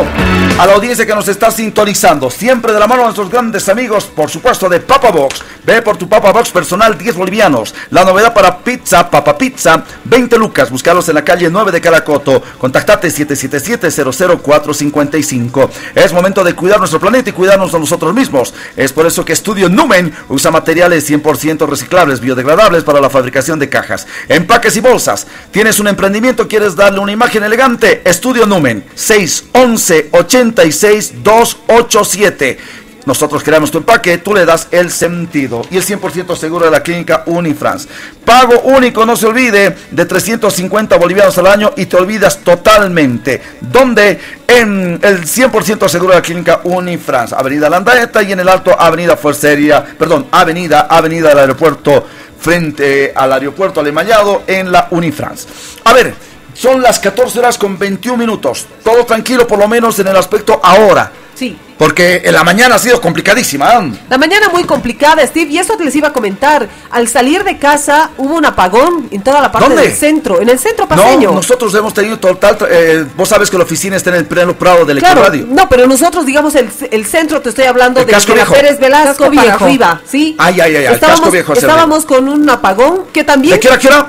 [0.57, 2.29] a la audiencia que nos está sintonizando.
[2.29, 5.43] Siempre de la mano de nuestros grandes amigos, por supuesto, de Papa Box.
[5.65, 7.75] Ve por tu Papa Box personal, 10 bolivianos.
[7.89, 9.48] La novedad para pizza, Papa Pizza
[10.05, 10.69] 20 lucas.
[10.69, 12.43] Buscarlos en la calle 9 de Caracoto.
[12.57, 15.69] Contactate 777-00455.
[15.95, 18.53] Es momento de cuidar nuestro planeta y cuidarnos a nosotros mismos.
[18.75, 23.69] Es por eso que Estudio Numen usa materiales 100% reciclables, biodegradables para la fabricación de
[23.69, 25.27] cajas, empaques y bolsas.
[25.51, 26.47] ¿Tienes un emprendimiento?
[26.47, 28.01] ¿Quieres darle una imagen elegante?
[28.05, 35.61] Estudio Numen 611 86 287 nosotros creamos tu empaque, tú le das el sentido.
[35.71, 37.87] Y el 100% seguro de la clínica Unifrance.
[38.25, 43.41] Pago único, no se olvide, de 350 bolivianos al año y te olvidas totalmente.
[43.61, 44.19] ¿Dónde?
[44.47, 47.35] En el 100% seguro de la clínica Unifrance.
[47.35, 52.05] Avenida Landaeta y en el Alto Avenida Fuercería, perdón, Avenida, Avenida del Aeropuerto,
[52.39, 55.47] frente al aeropuerto Alemallado en la Unifrance.
[55.83, 56.13] A ver,
[56.53, 58.67] son las 14 horas con 21 minutos.
[58.83, 61.11] Todo tranquilo, por lo menos en el aspecto ahora.
[61.39, 61.57] Sí.
[61.77, 63.89] Porque en la mañana ha sido complicadísima.
[64.09, 66.67] La mañana muy complicada, Steve, y eso te les iba a comentar.
[66.91, 70.59] Al salir de casa hubo un apagón en toda la parte del centro, en el
[70.59, 71.29] centro paseño.
[71.29, 72.57] No, nosotros hemos tenido total.
[72.69, 75.47] Eh, vos sabes que la oficina está en el pleno prado del claro, Radio.
[75.49, 79.53] No, pero nosotros, digamos, el, el centro, te estoy hablando de, de Pérez Velasco para
[79.53, 80.35] arriba, ¿sí?
[80.37, 83.53] Ay, ay, ay, estábamos, estábamos con un apagón que también.
[83.53, 84.07] ¿De qué hora, qué hora?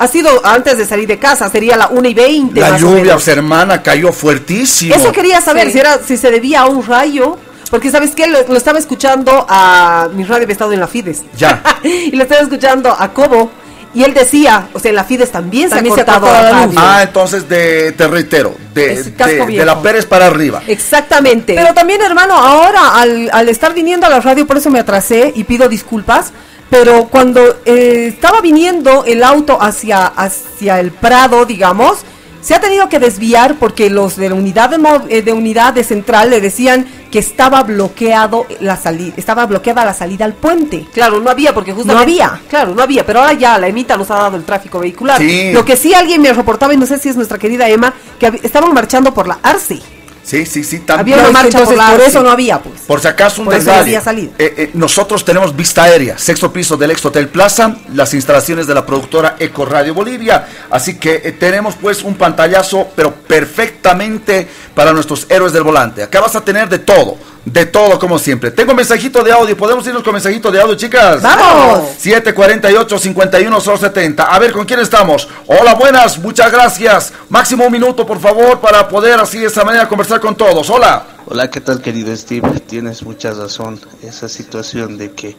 [0.00, 2.58] Ha sido antes de salir de casa, sería la 1 y 20.
[2.58, 4.94] La lluvia, hermana, cayó fuertísimo.
[4.94, 7.36] Eso quería saber si, era, si se debía a un rayo.
[7.70, 8.26] Porque, ¿sabes qué?
[8.26, 10.08] Lo, estaba escuchando a.
[10.14, 11.24] Mi radio había estado en la Fides.
[11.36, 11.62] Ya.
[11.82, 13.50] y lo estaba escuchando a Cobo.
[13.92, 16.74] Y él decía, o sea, en la Fides también, se ha cortado la luz.
[16.78, 20.62] Ah, entonces de, te reitero, de, de, la Pérez para arriba.
[20.66, 21.54] Exactamente.
[21.54, 25.32] Pero también, hermano, ahora al, al estar viniendo a la radio, por eso me atrasé
[25.34, 26.32] y pido disculpas
[26.70, 32.04] pero cuando eh, estaba viniendo el auto hacia, hacia el Prado, digamos,
[32.40, 34.78] se ha tenido que desviar porque los de la unidad de,
[35.16, 39.92] eh, de unidad de central le decían que estaba bloqueado la salida, estaba bloqueada la
[39.92, 40.86] salida al puente.
[40.94, 43.96] Claro, no había porque justamente no había, claro, no había, pero ahora ya la emita
[43.96, 45.20] nos ha dado el tráfico vehicular.
[45.52, 48.40] Lo que sí alguien me reportaba y no sé si es nuestra querida Emma que
[48.42, 49.80] estaban marchando por la Arce.
[50.22, 50.82] Sí, sí, sí.
[50.88, 52.82] Había una marcha entonces, por, eso no había, pues.
[52.82, 54.32] Por si acaso un por eso no había salido.
[54.38, 58.74] Eh, eh, nosotros tenemos vista aérea, sexto piso del ex Hotel Plaza, las instalaciones de
[58.74, 60.46] la productora Eco Radio Bolivia.
[60.70, 66.02] Así que eh, tenemos pues un pantallazo, pero perfectamente para nuestros héroes del volante.
[66.02, 68.50] Acá vas a tener de todo de todo como siempre.
[68.50, 71.22] Tengo mensajito de audio, podemos irnos con mensajito de audio, chicas.
[71.22, 71.90] Vamos.
[71.98, 74.24] 748 51 70.
[74.24, 75.28] A ver, ¿con quién estamos?
[75.46, 77.12] Hola, buenas, muchas gracias.
[77.28, 80.70] Máximo un minuto, por favor, para poder así de esa manera conversar con todos.
[80.70, 81.06] Hola.
[81.26, 82.48] Hola, ¿qué tal, querido Steve?
[82.66, 83.78] Tienes mucha razón.
[84.02, 85.36] Esa situación de que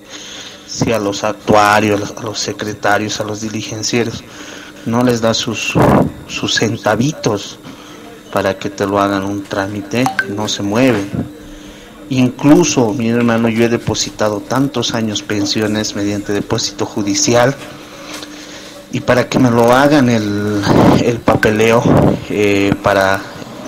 [0.67, 4.23] si a los actuarios, a los secretarios, a los diligencieros
[4.85, 5.73] no les da sus,
[6.27, 7.57] sus centavitos
[8.31, 11.09] para que te lo hagan un trámite, no se mueven
[12.11, 17.55] Incluso, mi hermano, yo he depositado tantos años pensiones mediante depósito judicial
[18.91, 20.61] y para que me lo hagan el,
[21.23, 21.81] papeleo
[22.29, 23.21] eh, para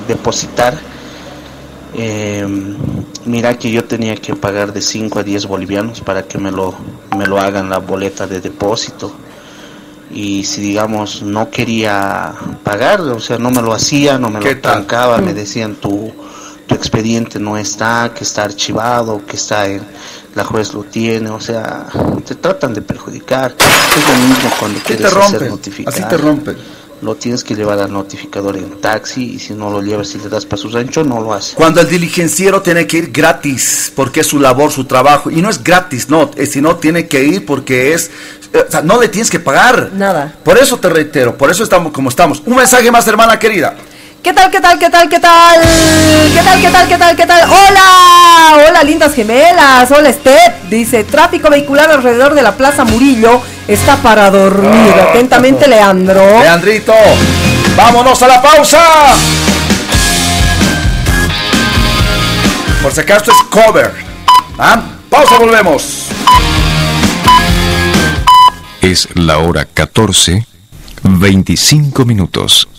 [0.09, 0.77] depositar,
[1.95, 2.47] eh,
[3.25, 6.73] mira que yo tenía que pagar de 5 a 10 bolivianos para que me lo,
[7.17, 9.13] me lo hagan la boleta de depósito.
[10.11, 14.61] Y si digamos no quería pagar, o sea, no me lo hacía, no me lo
[14.61, 16.13] trancaba, me decían tú
[16.67, 19.81] tu expediente no está, que está archivado, que está en
[20.35, 21.87] la juez lo tiene, o sea,
[22.25, 23.55] te tratan de perjudicar.
[23.59, 25.93] Es lo mismo cuando quieres te hacer notificar.
[25.93, 26.57] Así te rompen.
[27.03, 30.29] Lo tienes que llevar al notificador en taxi y si no lo llevas y le
[30.29, 31.55] das para su rancho, no lo hace.
[31.55, 35.49] Cuando el diligenciero tiene que ir gratis, porque es su labor, su trabajo, y no
[35.49, 38.09] es gratis, no, sino tiene que ir porque es
[38.53, 39.91] o sea, no le tienes que pagar.
[39.93, 40.33] Nada.
[40.43, 42.41] Por eso te reitero, por eso estamos como estamos.
[42.45, 43.75] Un mensaje más, hermana querida.
[44.23, 45.61] ¿Qué tal, qué tal, qué tal, qué tal?
[46.33, 47.43] ¿Qué tal, qué tal, qué tal, qué tal?
[47.43, 48.69] ¡Hola!
[48.69, 49.91] Hola, lindas gemelas.
[49.91, 50.69] Hola, Steph.
[50.69, 54.93] Dice, tráfico vehicular alrededor de la Plaza Murillo está para dormir.
[54.97, 55.09] Ah.
[55.09, 56.39] Atentamente, Leandro.
[56.39, 56.93] Leandrito,
[57.75, 58.79] vámonos a la pausa.
[62.81, 63.91] Por si acaso es cover.
[64.57, 64.81] ¿Ah?
[65.09, 66.07] Pausa, volvemos.
[68.79, 70.47] Es la hora 14,
[71.03, 72.69] 25 minutos.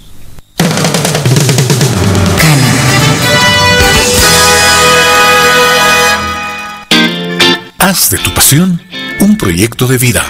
[7.94, 8.82] De tu pasión
[9.20, 10.24] un proyecto de vida.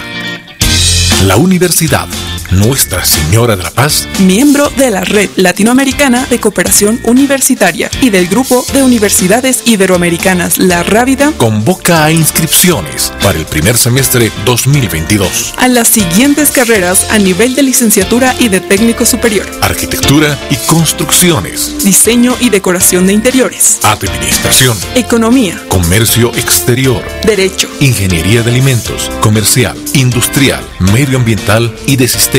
[1.23, 2.07] La Universidad
[2.51, 8.27] nuestra Señora de la Paz, miembro de la Red Latinoamericana de Cooperación Universitaria y del
[8.27, 15.67] Grupo de Universidades Iberoamericanas La Rávida, convoca a inscripciones para el primer semestre 2022 a
[15.67, 22.35] las siguientes carreras a nivel de licenciatura y de técnico superior: Arquitectura y Construcciones, Diseño
[22.39, 31.75] y Decoración de Interiores, Administración, Economía, Comercio Exterior, Derecho, Ingeniería de Alimentos, Comercial, Industrial, Medioambiental
[31.87, 32.34] y de Sistemas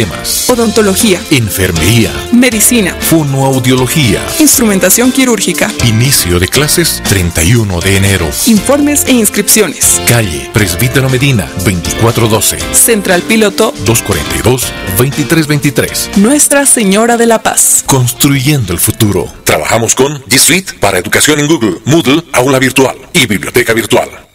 [0.49, 5.71] odontología, enfermería, medicina, fonoaudiología, instrumentación quirúrgica.
[5.87, 8.29] Inicio de clases 31 de enero.
[8.47, 10.03] Informes e inscripciones.
[10.07, 12.59] Calle Presbítero Medina 2412.
[12.75, 16.11] Central Piloto 242 2323.
[16.17, 17.83] Nuestra Señora de la Paz.
[17.87, 19.33] Construyendo el futuro.
[19.45, 24.26] Trabajamos con G Suite para educación en Google, Moodle, aula virtual y biblioteca virtual.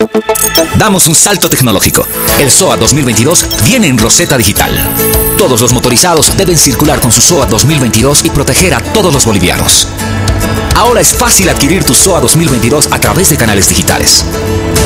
[0.77, 2.07] Damos un salto tecnológico.
[2.39, 4.71] El SOA 2022 viene en Roseta Digital.
[5.37, 9.87] Todos los motorizados deben circular con su SOA 2022 y proteger a todos los bolivianos.
[10.75, 14.25] Ahora es fácil adquirir tu SOA 2022 a través de canales digitales.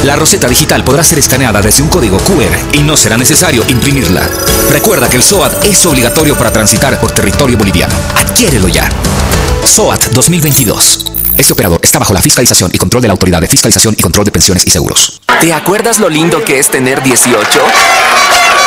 [0.03, 4.29] La Roseta Digital podrá ser escaneada desde un código QR y no será necesario imprimirla.
[4.69, 7.95] Recuerda que el SOAT es obligatorio para transitar por territorio boliviano.
[8.15, 8.89] Adquiérelo ya.
[9.63, 11.05] SOAT 2022.
[11.37, 14.25] Este operador está bajo la fiscalización y control de la Autoridad de Fiscalización y Control
[14.25, 15.21] de Pensiones y Seguros.
[15.41, 17.59] ¿Te acuerdas lo lindo que es tener 18?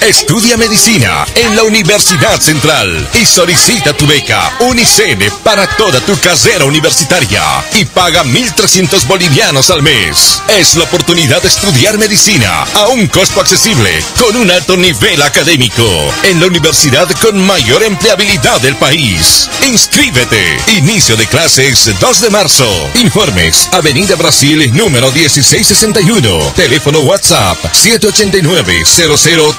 [0.00, 6.64] Estudia medicina en la Universidad Central y solicita tu beca Unicene para toda tu carrera
[6.64, 7.42] universitaria
[7.74, 10.40] y paga 1.300 bolivianos al mes.
[10.56, 15.84] Es la oportunidad de estudiar medicina a un costo accesible con un alto nivel académico
[16.22, 19.50] en la universidad con mayor empleabilidad del país.
[19.66, 20.58] Inscríbete.
[20.78, 22.90] Inicio de clases 2 de marzo.
[22.94, 26.52] Informes Avenida Brasil número 1661.
[26.54, 28.84] Teléfono WhatsApp 789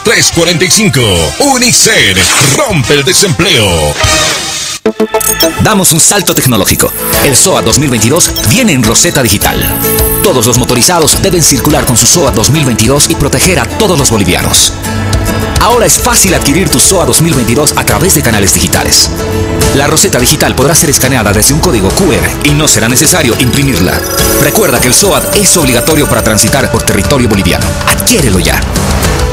[0.03, 1.01] 003 45.
[1.39, 2.17] Unicel
[2.55, 3.93] rompe el desempleo.
[5.61, 6.91] Damos un salto tecnológico.
[7.23, 9.63] El SOA 2022 viene en Roseta Digital.
[10.23, 14.73] Todos los motorizados deben circular con su SOA 2022 y proteger a todos los bolivianos.
[15.61, 19.09] Ahora es fácil adquirir tu SOA 2022 a través de canales digitales.
[19.75, 23.99] La Roseta Digital podrá ser escaneada desde un código QR y no será necesario imprimirla.
[24.41, 27.65] Recuerda que el SOAT es obligatorio para transitar por territorio boliviano.
[27.87, 28.59] Adquiérelo ya.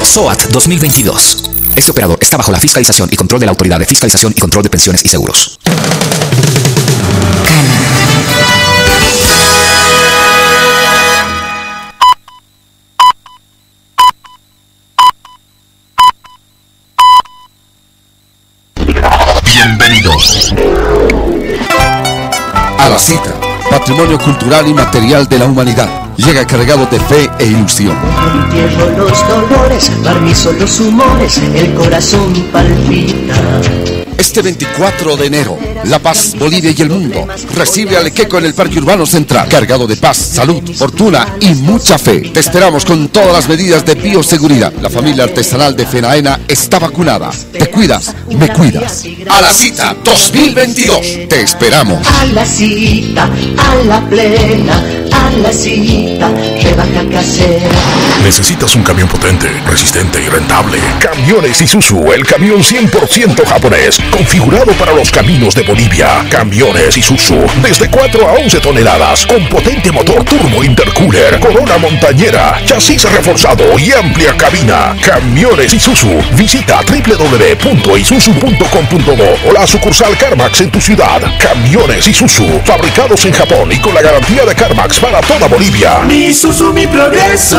[0.07, 1.51] SOAT 2022.
[1.75, 4.63] Este operador está bajo la fiscalización y control de la Autoridad de Fiscalización y Control
[4.63, 5.59] de Pensiones y Seguros.
[19.45, 20.55] Bienvenidos
[22.79, 23.35] a la cita,
[23.69, 26.06] patrimonio cultural y material de la humanidad.
[26.17, 27.97] Llega cargado de fe e ilusión.
[28.45, 33.96] Entierro los dolores, barnizo los humores, el corazón palpita.
[34.19, 38.55] Este 24 de enero, La Paz, Bolivia y el mundo recibe al Equeco en el
[38.55, 42.21] Parque Urbano Central, cargado de paz, salud, fortuna y mucha fe.
[42.21, 44.73] Te esperamos con todas las medidas de bioseguridad.
[44.81, 47.31] La familia artesanal de Fenaena está vacunada.
[47.53, 49.05] Te cuidas, me cuidas.
[49.29, 51.29] A la cita 2022.
[51.29, 52.07] Te esperamos.
[52.07, 56.31] A la cita, a la plena, a la cita,
[56.63, 57.71] rebaja casera.
[58.23, 60.79] Necesitas un camión potente, resistente y rentable.
[61.01, 66.27] Camiones Isuzu, el camión 100% japonés, configurado para los caminos de Bolivia.
[66.31, 73.11] Camiones Isuzu, desde 4 a 11 toneladas, con potente motor turbo intercooler, corona montañera, chasis
[73.11, 74.97] reforzado y amplia cabina.
[75.05, 81.21] Camiones Isuzu, visita www.isuzu.com.do o la sucursal CarMax en tu ciudad.
[81.39, 86.01] Camiones Isuzu, fabricados en Japón y con la garantía de CarMax para toda Bolivia.
[86.01, 87.57] Mi Isuzu, mi progreso.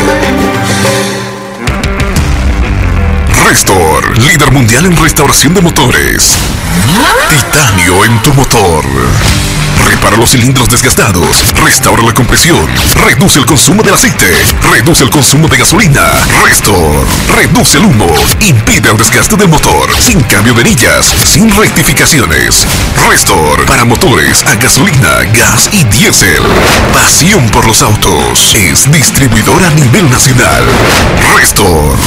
[3.48, 6.38] Restor, líder mundial en restauración de motores.
[7.30, 8.86] Titanio en tu motor.
[9.92, 12.66] Repara los cilindros desgastados, restaura la compresión,
[13.06, 14.26] reduce el consumo del aceite,
[14.72, 16.08] reduce el consumo de gasolina.
[16.46, 18.08] Restor, reduce el humo,
[18.40, 22.66] impide el desgaste del motor, sin cambio de anillas, sin rectificaciones.
[23.10, 26.42] Restor, para motores a gasolina, gas y diésel.
[26.94, 28.56] Pasión por los autos.
[28.56, 30.64] Es distribuidor a nivel nacional.
[31.36, 31.98] Restor.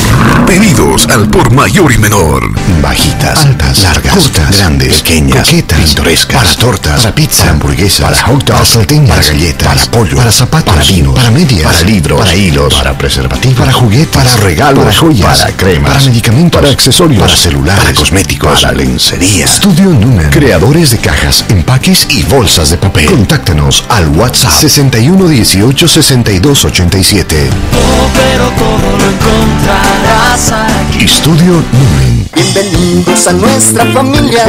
[0.46, 2.50] Pedidos al por mayor y menor.
[2.80, 8.44] Bajitas, altas, largas, cortas, grandes, pequeñas, coquetas, pintorescas, para tortas, para pizza, hamburguesas, para hot
[8.44, 12.20] dogs, para salteñas, para galletas, para pollo, para zapatos, para vino, para medias, para libros,
[12.20, 16.72] para hilos, para preservativos, para juguetes, para regalos, para joyas, para cremas, para medicamentos, para
[16.72, 19.44] accesorios, para celulares, para cosméticos, para lencería.
[19.44, 23.06] Estudio Numen, creadores de cajas, empaques y bolsas de papel.
[23.06, 27.50] Contáctanos al WhatsApp 61 18 62 87.
[27.50, 31.04] Oh, pero todo lo encontrarás aquí.
[31.04, 32.03] Estudio Numen.
[32.34, 34.44] Bienvenidos a nuestra familia,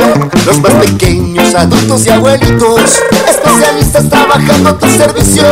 [0.45, 2.81] los más pequeños, adultos y abuelitos,
[3.29, 5.43] especialistas trabajando a tu servicio,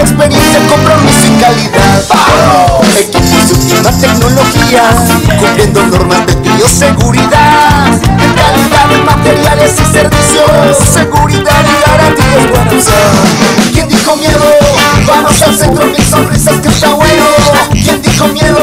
[0.00, 2.04] experiencia, compromiso y calidad.
[2.98, 4.82] Equipos de última tecnología,
[5.40, 8.00] cumpliendo normas de bioseguridad,
[8.36, 12.86] calidad de materiales y servicios, seguridad y garantías buenas.
[13.72, 14.44] ¿Quién dijo miedo?
[15.06, 17.24] Vamos al centro, mil sonrisas que está bueno.
[17.72, 18.58] ¿Quién dijo miedo?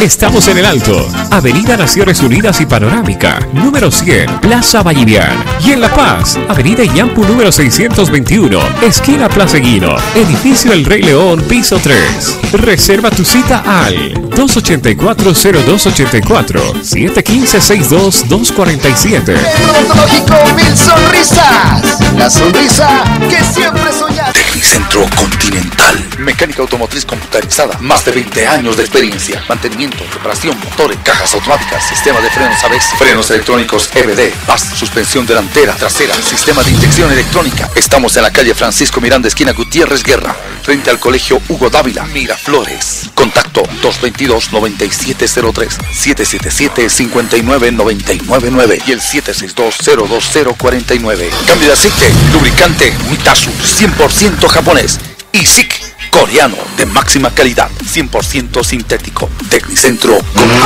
[0.00, 5.42] Estamos en el Alto, Avenida Naciones Unidas y Panorámica, número 100, Plaza Vallivian.
[5.64, 11.42] Y en La Paz, Avenida Yampu número 621, esquina Plaza Guino, edificio El Rey León,
[11.48, 12.38] piso 3.
[12.52, 19.34] Reserva tu cita al 284-0284, 715-62-247.
[19.70, 21.98] Odontológico Mil Sonrisas.
[22.16, 24.40] La sonrisa que siempre soñaste.
[24.40, 26.06] Tecnicentro Continental.
[26.18, 27.78] Mecánica automotriz computarizada.
[27.80, 29.44] Más de 20 años de experiencia.
[29.50, 35.74] Mantenimiento, reparación, motores, cajas automáticas, sistema de frenos ABS, frenos electrónicos EBD, PAS, suspensión delantera,
[35.74, 37.68] trasera, sistema de inyección electrónica.
[37.74, 40.34] Estamos en la calle Francisco Miranda, esquina Gutiérrez Guerra.
[40.62, 43.10] frente al Colegio Hugo Dávila, Miraflores.
[43.14, 51.28] Contacto 222-9703, 777-59999 y el 762-02049.
[51.46, 54.98] Cambio de aceite, lubricante Mitasu, 100% japonés.
[55.32, 59.28] Y SIC coreano de máxima calidad, 100% sintético.
[59.48, 60.18] Tecnicentro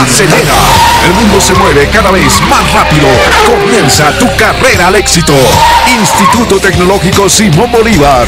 [0.03, 0.55] Acelera.
[1.07, 3.07] El mundo se mueve cada vez más rápido.
[3.47, 5.33] Comienza tu carrera al éxito.
[5.87, 8.27] Instituto Tecnológico Simón Bolívar.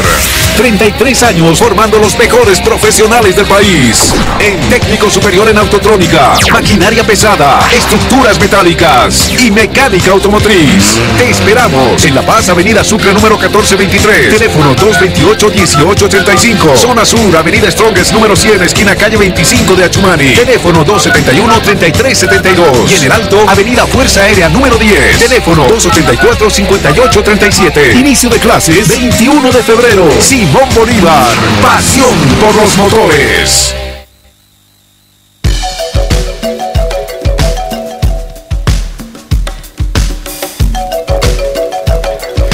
[0.56, 4.12] 33 años formando los mejores profesionales del país.
[4.38, 10.98] En técnico superior en autotrónica, maquinaria pesada, estructuras metálicas y mecánica automotriz.
[11.18, 14.38] Te esperamos en La Paz, Avenida Sucre número 1423.
[14.38, 16.76] Teléfono 228-1885.
[16.76, 20.34] Zona Sur, Avenida Strongest número 100, esquina calle 25 de Achumani.
[20.34, 22.90] Teléfono 271-3372.
[22.90, 25.18] Y en el Alto, Avenida Fuerza Aérea número 10.
[25.18, 27.96] Teléfono 284-5837.
[27.96, 30.08] Inicio de clases 21 de febrero.
[30.20, 31.34] Simón Bolívar.
[31.60, 33.74] Pasión por los motores.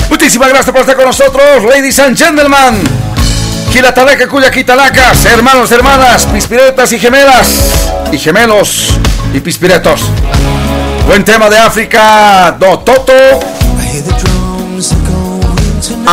[0.08, 3.07] Muchísimas gracias por estar con nosotros, ladies and gentlemen.
[3.72, 7.48] Quilatalaca, Cuya Quitalacas, hermanos, hermanas, pispiretas y gemelas,
[8.10, 8.88] y gemelos
[9.32, 10.00] y pispiretos.
[11.06, 13.12] Buen tema de África, no, Toto.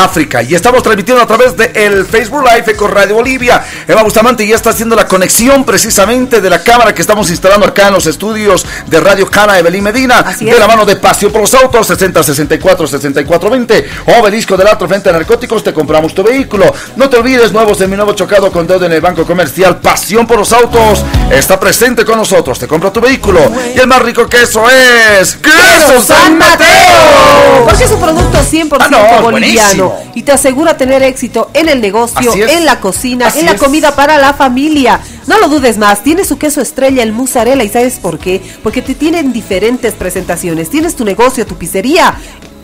[0.03, 0.41] África.
[0.41, 3.63] Y estamos transmitiendo a través de el Facebook Live Eco Radio Bolivia.
[3.87, 7.87] Eva Bustamante ya está haciendo la conexión precisamente de la cámara que estamos instalando acá
[7.87, 10.23] en los estudios de Radio Cana Evelyn Medina.
[10.39, 13.89] de la mano de Pasión por los Autos, 60 64 64 20.
[14.19, 16.73] Obelisco del otro frente a narcóticos, te compramos tu vehículo.
[16.95, 19.77] No te olvides, nuevos de mi nuevo chocado con dedo en el banco comercial.
[19.77, 22.59] Pasión por los Autos está presente con nosotros.
[22.59, 23.39] Te compra tu vehículo.
[23.75, 25.35] Y el más rico queso es.
[25.35, 27.65] ¡Queso San Mateo!
[27.65, 32.33] Porque es un producto 100% ah, boliviano y te asegura tener éxito en el negocio,
[32.33, 34.99] en la cocina, en la comida para la familia.
[35.27, 38.41] No lo dudes más, tiene su queso estrella, el mozzarella, ¿y sabes por qué?
[38.63, 40.69] Porque te tienen diferentes presentaciones.
[40.69, 42.15] Tienes tu negocio, tu pizzería,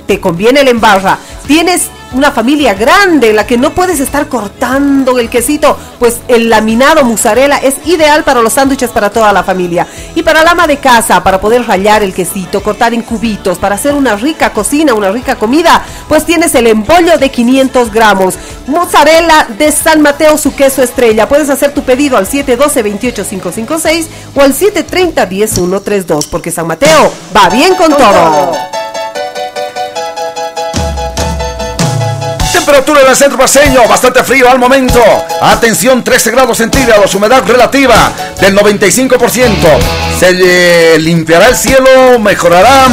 [0.08, 1.18] te conviene el embarra.
[1.48, 7.04] Tienes una familia grande, la que no puedes estar cortando el quesito, pues el laminado
[7.04, 9.88] mozzarella es ideal para los sándwiches para toda la familia.
[10.16, 13.76] Y para la ama de casa, para poder rallar el quesito, cortar en cubitos, para
[13.76, 18.36] hacer una rica cocina, una rica comida, pues tienes el empollo de 500 gramos,
[18.68, 21.30] mozzarella de San Mateo, su queso estrella.
[21.30, 27.90] Puedes hacer tu pedido al 712-28556 o al 730-10132, porque San Mateo va bien con
[27.92, 28.81] todo.
[32.64, 35.02] Temperatura en el centro paseño, bastante frío al momento.
[35.42, 39.50] Atención, 13 grados centígrados, humedad relativa del 95%.
[40.20, 42.86] Se limpiará el cielo, mejorará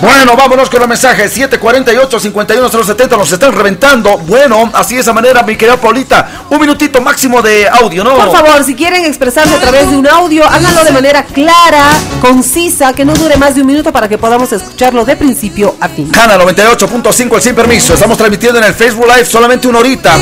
[0.00, 4.18] bueno, vámonos con el mensaje 748-51070, nos están reventando.
[4.18, 8.14] Bueno, así de esa manera, mi querida Paulita, un minutito máximo de audio, ¿no?
[8.14, 11.90] Por favor, si quieren expresarse a través de un audio, háganlo de manera clara,
[12.20, 15.88] concisa, que no dure más de un minuto para que podamos escucharlo de principio a
[15.88, 16.08] fin.
[16.08, 17.94] Cana 98.5, el sin permiso.
[17.94, 20.16] Estamos transmitiendo en el Facebook Live solamente una horita.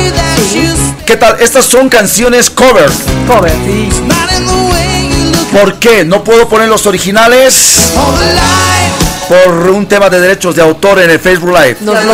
[1.05, 1.39] ¿Qué tal?
[1.39, 2.89] Estas son canciones cover.
[3.27, 3.89] Cover, sí.
[5.51, 6.05] ¿Por qué?
[6.05, 7.91] ¿No puedo poner los originales?
[9.29, 11.77] Por un tema de derechos de autor en el Facebook Live.
[11.81, 12.13] Nos lo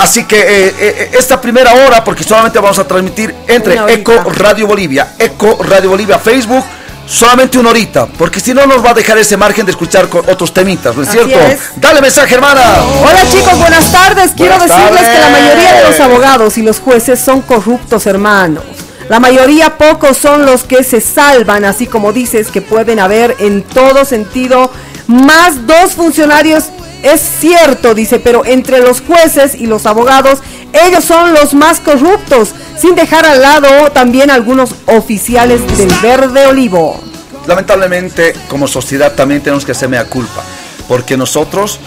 [0.00, 4.66] Así que eh, eh, esta primera hora, porque solamente vamos a transmitir entre Eco Radio
[4.66, 6.64] Bolivia, Eco Radio Bolivia Facebook,
[7.06, 10.24] solamente una horita, porque si no nos va a dejar ese margen de escuchar con
[10.26, 11.38] otros temitas, ¿no es cierto?
[11.76, 12.62] Dale mensaje, hermana.
[13.02, 14.30] Hola chicos, buenas tardes.
[14.34, 18.64] Quiero decirles que la mayoría de los abogados y los jueces son corruptos, hermanos.
[19.10, 23.62] La mayoría pocos son los que se salvan, así como dices que pueden haber en
[23.62, 24.70] todo sentido
[25.08, 26.66] más dos funcionarios.
[27.02, 30.40] Es cierto, dice, pero entre los jueces y los abogados,
[30.72, 37.00] ellos son los más corruptos, sin dejar al lado también algunos oficiales del verde olivo.
[37.46, 40.42] Lamentablemente, como sociedad también tenemos que hacerme a culpa,
[40.88, 41.80] porque nosotros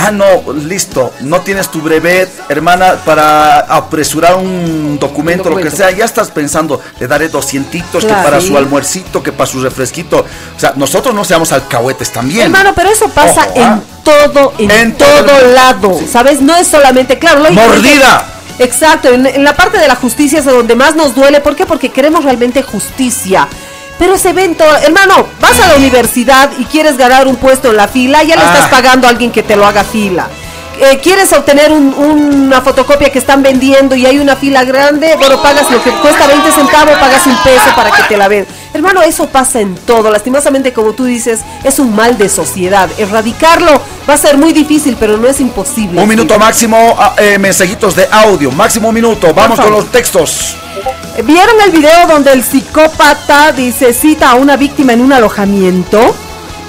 [0.00, 1.12] Ah, no, listo.
[1.22, 5.90] No tienes tu brevet, hermana, para apresurar un documento, lo que sea.
[5.90, 10.24] Ya estás pensando, le daré doscientitos que para su almuercito, que para su refresquito.
[10.56, 12.46] O sea, nosotros no seamos alcahuetes también.
[12.46, 13.80] Hermano, pero eso pasa en ah.
[14.04, 15.98] todo, en, todo, lado.
[16.08, 16.40] ¿Sabes?
[16.40, 18.24] No es solamente, claro, lo Mordida.
[18.60, 21.40] Exacto, en, en, la parte de la justicia es donde más nos duele.
[21.40, 21.66] ¿Por qué?
[21.66, 23.48] Porque queremos realmente justicia.
[23.98, 27.88] Pero ese evento, hermano, vas a la universidad y quieres ganar un puesto en la
[27.88, 28.70] fila, ya le estás ah.
[28.70, 30.28] pagando a alguien que te lo haga fila.
[30.80, 35.68] Eh, quieres obtener una fotocopia que están vendiendo y hay una fila grande, bueno, pagas
[35.70, 38.46] lo que cuesta 20 centavos, pagas un peso para que te la vean.
[38.72, 40.10] Hermano, eso pasa en todo.
[40.10, 42.88] Lastimosamente, como tú dices, es un mal de sociedad.
[42.98, 46.00] Erradicarlo va a ser muy difícil, pero no es imposible.
[46.00, 49.32] Un minuto máximo, ah, eh, mensajitos de audio, máximo un minuto.
[49.34, 50.56] Vamos con los textos.
[51.24, 56.14] ¿Vieron el video donde el psicópata dice cita a una víctima en un alojamiento?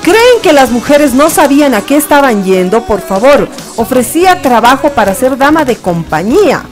[0.02, 2.84] ¿Creen que las mujeres no sabían a qué estaban yendo?
[2.84, 6.64] Por favor, ofrecía trabajo para ser dama de compañía.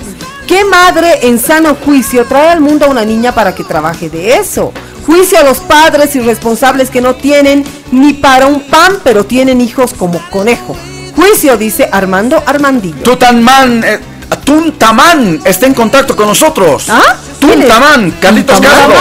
[0.47, 4.37] ¿Qué madre en sano juicio trae al mundo a una niña para que trabaje de
[4.37, 4.71] eso?
[5.07, 9.93] Juicio a los padres irresponsables que no tienen ni para un pan, pero tienen hijos
[9.93, 10.75] como conejo.
[11.15, 13.03] Juicio, dice Armando Armandillo.
[13.03, 13.99] Tutanman, eh,
[14.43, 16.87] Tuntamán está en contacto con nosotros.
[16.89, 17.15] ¿Ah?
[17.39, 18.95] Tuntamán, Carlitos Castro.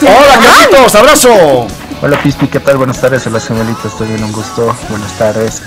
[0.00, 1.66] Hola, Carlitos, abrazo.
[2.00, 2.78] Hola, Pispi, ¿qué tal?
[2.78, 4.74] Buenas tardes, hola, señorita, estoy bien, un gusto.
[4.88, 5.62] Buenas tardes.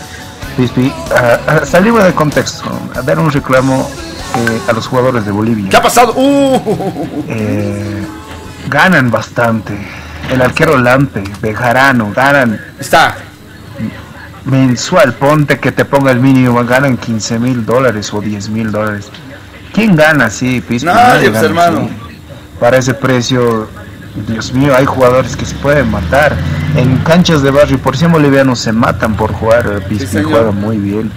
[0.58, 2.64] Pispi, uh, salimos de contexto,
[2.96, 3.88] a dar un reclamo
[4.36, 5.70] eh, a los jugadores de Bolivia.
[5.70, 6.14] ¿Qué ha pasado?
[6.16, 7.24] Uh.
[7.30, 8.06] Eh,
[8.70, 9.78] ganan bastante.
[10.30, 12.59] El arquero Lampe, Bejarano, ganan.
[12.80, 13.16] Está.
[14.45, 19.09] Mensual, ponte que te ponga el mínimo, ganan 15 mil dólares o 10 mil dólares.
[19.74, 20.86] ¿Quién gana así, Pispi?
[20.86, 21.89] Nadie, pues, hermano.
[22.59, 23.68] Para ese precio,
[24.28, 26.36] Dios mío, hay jugadores que se pueden matar.
[26.76, 31.11] En canchas de barrio, por si bolivianos se matan por jugar, Pispi juega muy bien.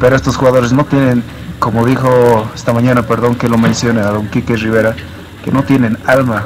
[0.00, 1.22] Pero estos jugadores no tienen
[1.62, 4.96] como dijo esta mañana, perdón que lo mencione a don Quique Rivera,
[5.44, 6.44] que no tienen alma,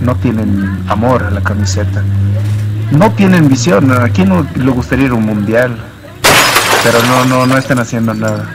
[0.00, 2.02] no tienen amor a la camiseta,
[2.90, 3.90] no tienen visión.
[3.90, 5.76] ¿A no le gustaría ir a un mundial?
[6.82, 8.48] Pero no, no, no están haciendo nada.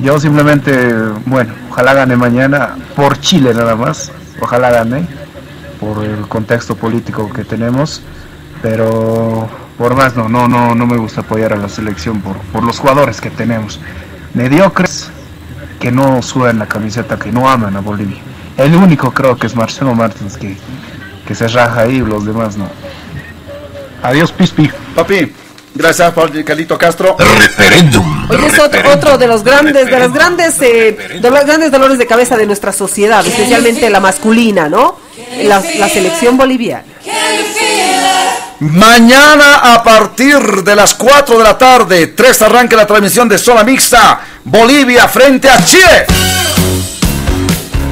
[0.00, 0.92] Yo simplemente,
[1.26, 5.06] bueno, ojalá gane mañana por Chile nada más, ojalá gane
[5.80, 8.02] por el contexto político que tenemos,
[8.60, 12.64] pero por más no, no, no, no me gusta apoyar a la selección por, por
[12.64, 13.80] los jugadores que tenemos
[14.34, 15.10] mediocres
[15.78, 18.20] que no suben la camiseta, que no aman a Bolivia.
[18.56, 20.56] El único creo que es Marcelo Martins que,
[21.26, 22.68] que se raja ahí, los demás no.
[24.02, 24.70] Adiós, Pispi.
[24.94, 25.32] Papi,
[25.74, 27.16] gracias por Calito Castro.
[27.18, 28.30] Referéndum.
[28.30, 32.06] Hoy es otro, de los grandes, de las grandes, eh, de los grandes dolores de
[32.06, 34.98] cabeza de nuestra sociedad, especialmente la masculina, ¿no?
[35.42, 36.84] La, la selección boliviana.
[38.60, 43.64] Mañana a partir de las 4 de la tarde, 3 arranca la transmisión de zona
[43.64, 46.06] mixta, Bolivia frente a Chile.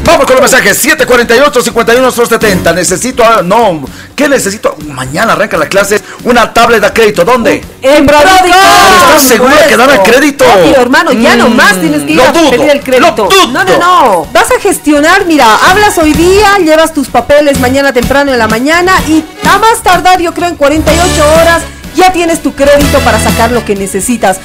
[0.05, 0.77] Vamos con los mensajes.
[0.79, 3.43] 748 51 70 Necesito.
[3.43, 3.85] No.
[4.15, 4.77] ¿Qué necesito?
[4.89, 6.01] Mañana arranca la clase.
[6.25, 7.25] Una tablet de crédito.
[7.25, 7.65] ¿Dónde?
[7.81, 8.09] En.
[8.09, 10.45] ¿Estás seguro que dan el crédito?
[10.45, 11.13] Obvio, hermano.
[11.13, 13.29] Ya no nomás tienes que ir a pedir el crédito.
[13.51, 14.27] No, no, no.
[14.33, 15.25] Vas a gestionar.
[15.27, 19.83] Mira, hablas hoy día, llevas tus papeles mañana temprano en la mañana y a más
[19.83, 21.63] tardar, yo creo, en 48 horas
[21.95, 24.39] ya tienes tu crédito para sacar lo que necesitas.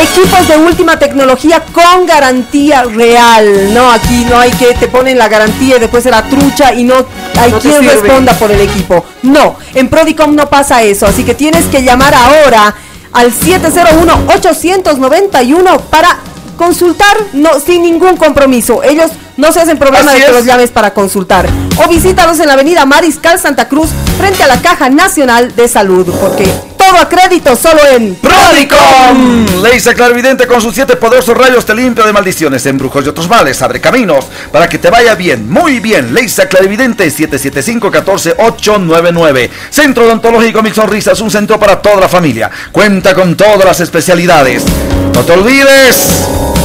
[0.00, 3.74] Equipos de última tecnología con garantía real.
[3.74, 6.94] No, aquí no hay que te ponen la garantía y después la trucha y no
[7.40, 9.04] hay quien responda por el equipo.
[9.22, 12.74] No, en Prodicom no pasa eso, así que tienes que llamar ahora
[13.12, 16.18] al 701-891 para
[16.56, 18.82] consultar no, sin ningún compromiso.
[18.82, 21.46] Ellos no se hacen problema de que los llames para consultar.
[21.76, 26.12] O visítalos en la avenida Mariscal Santa Cruz frente a la Caja Nacional de Salud,
[26.20, 26.52] porque
[26.88, 29.62] todo a crédito solo en Prodicom.
[29.62, 33.60] Leisa Clarividente con sus siete poderosos rayos te limpia de maldiciones, embrujos y otros males.
[33.60, 36.14] Abre caminos para que te vaya bien, muy bien.
[36.14, 39.50] Leisa Clarividente 775-14899.
[39.68, 42.50] Centro Odontológico Mil Sonrisas, un centro para toda la familia.
[42.72, 44.64] Cuenta con todas las especialidades.
[45.12, 46.57] No te olvides.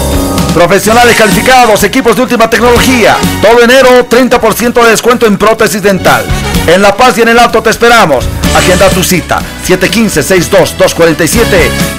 [0.54, 3.18] Profesionales calificados, equipos de última tecnología.
[3.42, 6.24] Todo enero, 30% de descuento en prótesis dental.
[6.68, 8.26] En La Paz y en el Alto te esperamos.
[8.56, 11.40] Agenda tu cita 715-62-247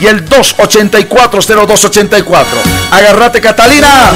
[0.00, 2.44] y el 284-0284.
[2.92, 4.12] Agárrate, Catalina.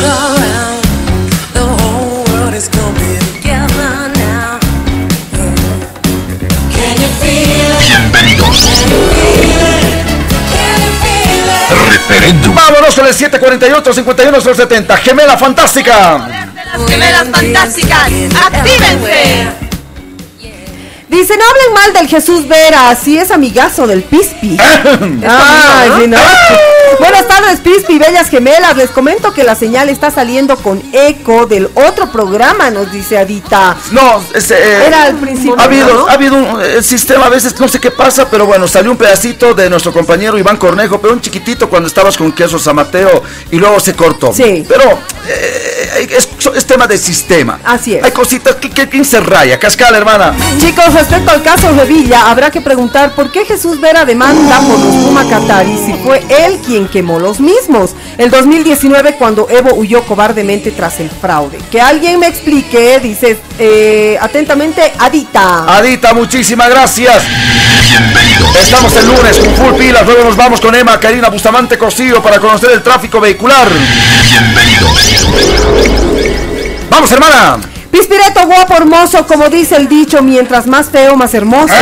[7.88, 8.68] Bienvenidos.
[12.18, 12.54] Referéndum.
[12.54, 14.96] Vámonos con el 748 51 70.
[14.98, 16.28] Gemela fantástica.
[16.88, 18.10] Gemelas fantásticas,
[18.52, 19.67] actívense.
[21.08, 24.58] Dice, no hablen mal del Jesús Vera, si es amigazo del Pispi.
[25.26, 26.18] Ay, ¿no?
[26.98, 28.76] Buenas tardes, Pispi, bellas gemelas.
[28.76, 33.74] Les comento que la señal está saliendo con eco del otro programa, nos dice Adita.
[33.90, 35.58] No, ese, eh, era al principio.
[35.58, 38.68] Ha habido, ha habido un eh, sistema, a veces no sé qué pasa, pero bueno,
[38.68, 42.58] salió un pedacito de nuestro compañero Iván Cornejo, pero un chiquitito cuando estabas con queso
[42.58, 44.34] Samateo y luego se cortó.
[44.34, 44.64] Sí.
[44.68, 47.58] Pero eh, es, tema de sistema.
[47.64, 48.04] Así es.
[48.04, 49.58] Hay cositas que, que, se raya.
[49.58, 50.34] Cascal, hermana.
[50.58, 54.94] Chicos, respecto al caso Revilla, habrá que preguntar por qué Jesús Vera demanda por los
[54.96, 55.24] Puma
[55.64, 57.94] y si fue él quien quemó los mismos.
[58.16, 61.58] El 2019 cuando Evo huyó cobardemente tras el fraude.
[61.70, 65.64] Que alguien me explique, dice eh, atentamente Adita.
[65.76, 67.24] Adita, muchísimas gracias.
[67.88, 68.56] Bienvenidos.
[68.56, 72.38] Estamos el lunes con full pilas, luego nos vamos con Emma Karina Bustamante Cosío para
[72.38, 73.68] conocer el tráfico vehicular.
[74.40, 75.18] Bienvenidos.
[76.88, 77.58] Vamos, hermana.
[77.90, 81.74] Pispireto guapo hermoso, como dice el dicho, mientras más feo, más hermoso.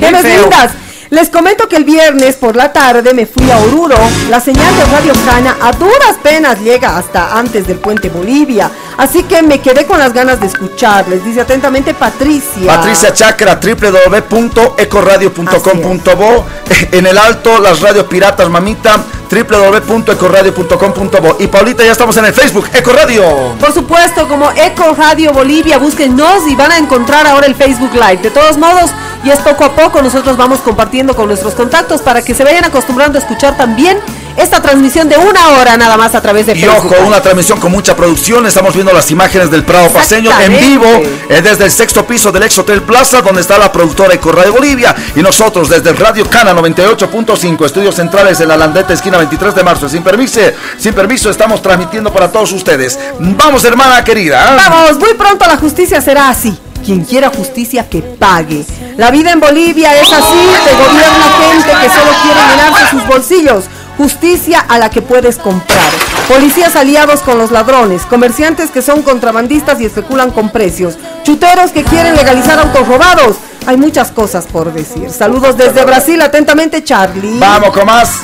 [0.00, 0.72] ¿Qué me lindas?
[1.10, 3.96] Les comento que el viernes por la tarde me fui a Oruro.
[4.30, 8.70] La señal de Radio Cana a duras penas llega hasta antes del puente Bolivia.
[8.98, 11.24] Así que me quedé con las ganas de escucharles.
[11.24, 12.66] Dice atentamente Patricia.
[12.66, 16.46] Patricia Chacra, www.ecoradio.com.bo.
[16.92, 22.68] En el alto, las radios piratas, mamita www.ecoradio.com.bo y Paulita ya estamos en el Facebook
[22.72, 23.22] Ecoradio.
[23.60, 28.22] Por supuesto, como Eco Radio Bolivia, búsquenos y van a encontrar ahora el Facebook Live.
[28.22, 28.90] De todos modos,
[29.24, 32.64] y es poco a poco nosotros vamos compartiendo con nuestros contactos para que se vayan
[32.64, 33.98] acostumbrando a escuchar también
[34.38, 36.92] esta transmisión de una hora nada más a través de y Facebook.
[36.92, 38.46] Y ojo, una transmisión con mucha producción.
[38.46, 40.86] Estamos viendo las imágenes del Prado Paseño en vivo
[41.28, 44.50] eh, desde el sexto piso del ex Hotel Plaza, donde está la productora Eco de
[44.50, 44.94] Bolivia.
[45.16, 49.88] Y nosotros desde Radio Cana 98.5, estudios centrales de la Landeta, esquina 23 de marzo.
[49.88, 50.40] Sin permiso,
[50.78, 52.98] sin permiso, estamos transmitiendo para todos ustedes.
[53.18, 54.54] Vamos, hermana querida.
[54.54, 54.56] ¿eh?
[54.68, 56.56] Vamos, muy pronto la justicia será así.
[56.84, 58.64] Quien quiera justicia que pague.
[58.96, 63.64] La vida en Bolivia es así, te gobierna gente que solo quiere llenarse sus bolsillos.
[63.98, 65.90] Justicia a la que puedes comprar.
[66.28, 68.02] Policías aliados con los ladrones.
[68.02, 70.96] Comerciantes que son contrabandistas y especulan con precios.
[71.24, 73.38] Chuteros que quieren legalizar autos robados.
[73.66, 75.10] Hay muchas cosas por decir.
[75.10, 77.40] Saludos desde Brasil, atentamente Charlie.
[77.40, 78.20] Vamos con más.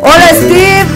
[0.00, 0.86] Hola Steve.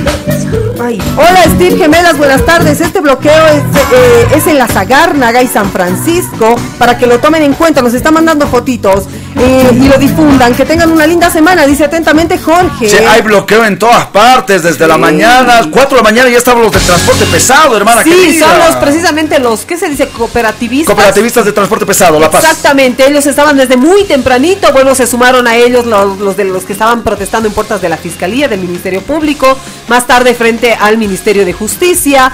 [1.17, 2.81] Hola Steve Gemelas, buenas tardes.
[2.81, 7.43] Este bloqueo es, eh, es en la Sagárnaga y San Francisco para que lo tomen
[7.43, 7.83] en cuenta.
[7.83, 9.05] Nos está mandando fotitos
[9.37, 10.55] eh, y lo difundan.
[10.55, 12.89] Que tengan una linda semana, dice atentamente Jorge.
[12.89, 16.63] Sí, hay bloqueo en todas partes, desde la mañana, 4 de la mañana ya estaban
[16.63, 18.03] los de transporte pesado, hermana.
[18.03, 20.09] Sí, son los precisamente los, ¿qué se dice?
[20.09, 20.93] Cooperativistas.
[20.93, 22.43] Cooperativistas de transporte pesado, La Paz.
[22.43, 26.65] Exactamente, ellos estaban desde muy tempranito, bueno, se sumaron a ellos los, los de los
[26.65, 29.57] que estaban protestando en puertas de la Fiscalía, del Ministerio Público,
[29.89, 32.33] más tarde frente al Ministerio de Justicia.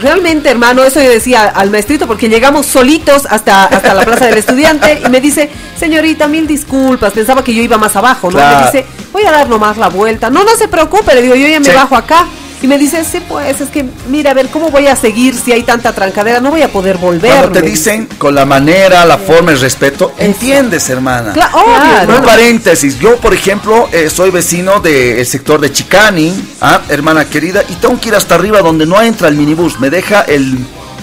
[0.00, 4.38] Realmente, hermano, eso yo decía al maestrito porque llegamos solitos hasta, hasta la Plaza del
[4.38, 8.38] Estudiante y me dice, señorita, mil disculpas, pensaba que yo iba más abajo, ¿no?
[8.38, 10.30] Me dice, voy a dar nomás la vuelta.
[10.30, 12.26] No, no se preocupe, le digo, yo ya me bajo acá.
[12.60, 15.52] Y me dice, sí, pues es que, mira, a ver, ¿cómo voy a seguir si
[15.52, 16.40] hay tanta trancadera?
[16.40, 17.30] No voy a poder volver.
[17.30, 21.32] Cuando te dicen con la manera, la forma, el respeto, entiendes, hermana.
[21.32, 21.58] Claro,
[22.08, 26.80] Un paréntesis, yo, por ejemplo, eh, soy vecino del sector de Chicani, ¿ah?
[26.88, 29.78] hermana querida, y tengo que ir hasta arriba donde no entra el minibús.
[29.78, 30.58] Me deja el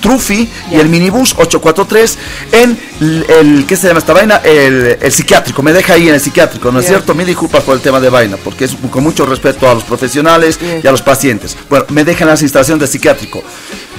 [0.05, 2.17] Trufi y el minibús 843
[2.51, 2.79] en
[3.27, 4.35] el, ¿qué se llama esta vaina?
[4.43, 7.15] El, psiquiátrico, me deja ahí en el psiquiátrico, ¿no es cierto?
[7.15, 10.59] Mil disculpas por el tema de vaina, porque es con mucho respeto a los profesionales
[10.61, 11.57] y a los pacientes.
[11.67, 13.43] Bueno, me dejan las instalaciones de psiquiátrico.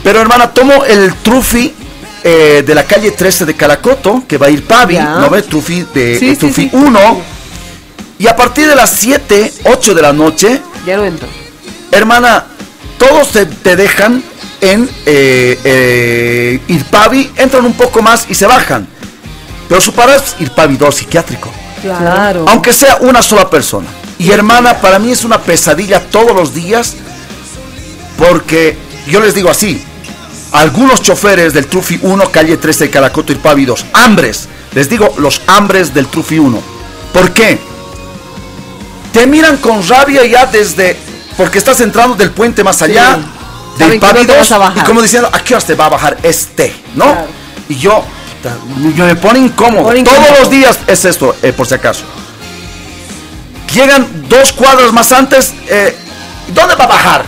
[0.05, 1.75] Pero hermana, tomo el Trufi
[2.23, 5.43] eh, de la calle 13 de Calacoto, que va a ir Pavi, ¿no ve?
[5.43, 7.23] Trufi de Trufi 1.
[8.21, 11.27] Y a partir de las 7, 8 de la noche, ya no entro.
[11.91, 12.47] Hermana,
[12.97, 14.23] todos te dejan
[14.61, 18.87] en eh, eh, Irpavi, entran un poco más y se bajan.
[19.69, 21.51] Pero su parada es Irpavi 2 psiquiátrico.
[21.83, 22.45] Claro.
[22.49, 23.87] Aunque sea una sola persona.
[24.19, 26.95] Y hermana, para mí es una pesadilla todos los días.
[28.17, 28.77] Porque
[29.09, 29.83] yo les digo así.
[30.53, 34.49] Algunos choferes del Trufi 1, calle 13 de Caracoto Irpavi 2, hambres.
[34.75, 36.63] Les digo los hambres del Trufi 1.
[37.13, 37.59] ¿Por qué?
[39.13, 40.97] Te miran con rabia ya desde...
[41.37, 43.19] Porque estás entrando del puente más allá
[43.79, 46.75] del y como diciendo, ¿a qué hora te va a bajar este?
[46.95, 47.15] ¿No?
[47.69, 48.05] Y yo,
[48.97, 49.93] me pone incómodo.
[50.05, 52.05] Todos los días es esto, eh, por si acaso.
[53.73, 55.97] Llegan dos cuadros más antes, eh,
[56.55, 57.25] ¿dónde va a bajar?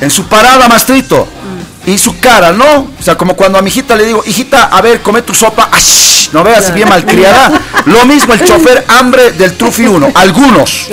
[0.00, 1.24] En su parada, mastrito.
[1.26, 1.71] Mm.
[1.86, 2.88] Y su cara, ¿no?
[2.98, 5.68] O sea, como cuando a mi hijita le digo, hijita, a ver, come tu sopa.
[6.32, 7.50] No veas si bien malcriada.
[7.86, 10.12] Lo mismo el chofer hambre del Trufi 1.
[10.14, 10.88] Algunos.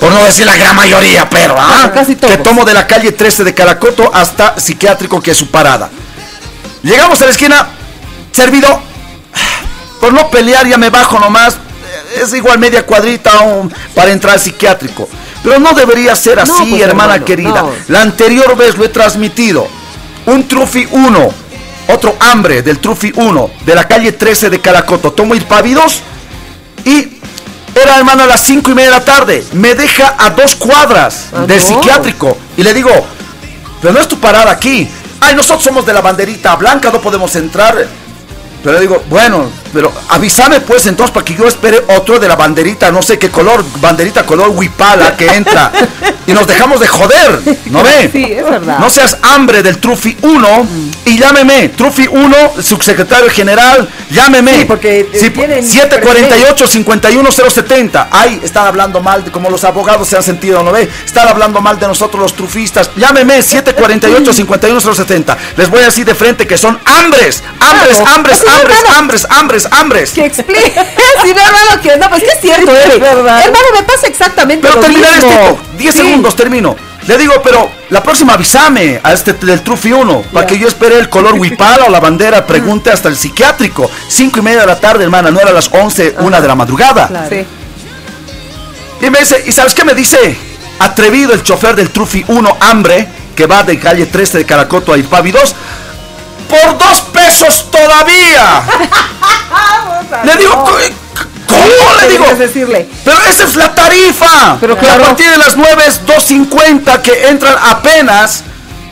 [0.00, 1.90] por no decir la gran mayoría, pero ¿ah?
[1.92, 5.90] Casi Que tomo de la calle 13 de Caracoto hasta psiquiátrico, que es su parada.
[6.82, 7.68] Llegamos a la esquina,
[8.32, 8.80] servido.
[10.00, 11.56] Por no pelear ya me bajo nomás.
[12.16, 13.32] Es igual media cuadrita
[13.94, 15.08] para entrar al psiquiátrico.
[15.42, 17.64] Pero no debería ser así, pues, hermana querida.
[17.88, 19.68] La anterior vez lo he transmitido.
[20.26, 21.48] Un Trufi 1
[21.88, 25.12] otro hambre del Trufi 1 de la calle 13 de Caracoto.
[25.12, 26.00] Tomo ir pavidos
[26.84, 27.18] y
[27.74, 29.44] era hermano a las 5 y media de la tarde.
[29.52, 32.90] Me deja a dos cuadras ah, del psiquiátrico y le digo,
[33.80, 34.88] pero no es tu parada aquí.
[35.20, 37.86] Ay, nosotros somos de la banderita blanca, no podemos entrar.
[38.62, 42.36] Pero le digo, bueno, pero avísame pues entonces para que yo espere otro de la
[42.36, 45.72] banderita, no sé qué color, banderita color huipala que entra.
[46.28, 48.10] y nos dejamos de joder, ¿no ve?
[48.18, 48.78] Sí, es verdad.
[48.78, 50.68] No seas hambre del Trufi 1
[51.06, 54.58] y llámeme, Trufi 1, subsecretario general, llámeme.
[54.58, 58.08] Sí, porque sí, 748-51070.
[58.10, 60.86] Ahí están hablando mal, de como los abogados se han sentido, ¿no ve?
[61.04, 62.90] Están hablando mal de nosotros los trufistas.
[62.96, 65.34] Llámeme, 748-51070.
[65.56, 70.10] Les voy a decir de frente que son hambres, hambres, hambres, hambres, hambres, hambres, hambres.
[70.12, 70.74] Que explique,
[71.24, 73.42] si no, hermano, que no, pues que es cierto, es verdad.
[73.44, 75.06] Hermano, me pasa exactamente Pero lo mismo.
[75.06, 76.00] esto, 10 Sí.
[76.02, 76.76] segundos, termino.
[77.06, 80.98] Le digo, pero la próxima avísame a este del Trufi 1 para que yo espere
[80.98, 83.90] el color huipala o la bandera, pregunte hasta el psiquiátrico.
[84.08, 87.08] 5 y media de la tarde, hermana, no era las 11, una de la madrugada.
[87.30, 87.46] Sí.
[89.00, 90.36] Y me dice, ¿y sabes qué me dice?
[90.80, 94.98] Atrevido el chofer del Trufi 1 Hambre, que va de calle 13 de Caracoto a
[94.98, 95.54] Irpavi 2,
[96.50, 98.62] por dos pesos todavía.
[100.24, 100.64] Le digo,
[101.48, 102.00] ¿cómo?
[102.00, 102.88] Le digo, decirle.
[103.04, 104.56] pero esa es la tarifa.
[104.60, 105.02] Pero claro.
[105.02, 108.44] a partir de las 9 es 2.50 que entran apenas.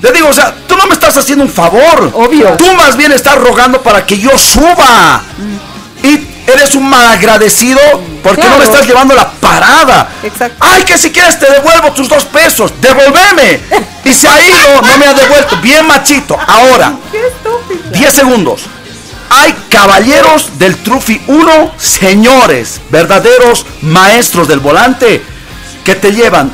[0.02, 2.10] Le digo, o sea, tú no me estás haciendo un favor.
[2.14, 2.56] Obvio.
[2.56, 5.22] Tú más bien estás rogando para que yo suba.
[6.02, 7.80] Y eres un malagradecido
[8.22, 10.08] porque no me estás llevando la parada.
[10.22, 10.56] Exacto.
[10.60, 12.72] Ay, que si quieres te devuelvo tus dos pesos.
[12.80, 13.60] Devolveme.
[14.06, 15.56] Y se ha ido, no me ha devuelto.
[15.56, 16.38] Bien machito.
[16.46, 16.94] Ahora,
[17.90, 18.60] 10 segundos.
[19.30, 25.22] Hay caballeros del Trufi 1, señores, verdaderos maestros del volante,
[25.84, 26.52] que te llevan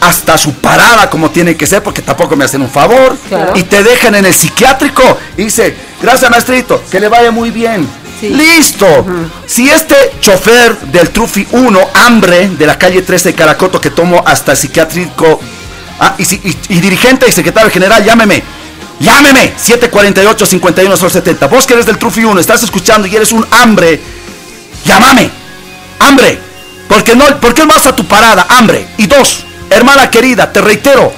[0.00, 3.52] hasta su parada como tiene que ser, porque tampoco me hacen un favor, Claro.
[3.56, 5.02] y te dejan en el psiquiátrico.
[5.36, 7.88] Y dice, gracias maestrito, que le vaya muy bien.
[8.22, 8.86] Listo.
[9.46, 14.22] Si este chofer del Trufi 1, hambre, de la calle 13 de Caracoto, que tomo
[14.24, 15.40] hasta el psiquiátrico,
[16.00, 18.42] ah, y, si- y- y dirigente y secretario general, llámeme.
[19.00, 21.48] Llámeme, 748-51-70.
[21.50, 24.00] Vos que eres del Trufi 1, estás escuchando y eres un hambre,
[24.84, 25.30] llámame.
[25.98, 26.38] Hambre.
[26.88, 28.46] Porque no, ¿Por qué no vas a tu parada?
[28.48, 28.86] Hambre.
[28.98, 31.12] Y dos, hermana querida, te reitero.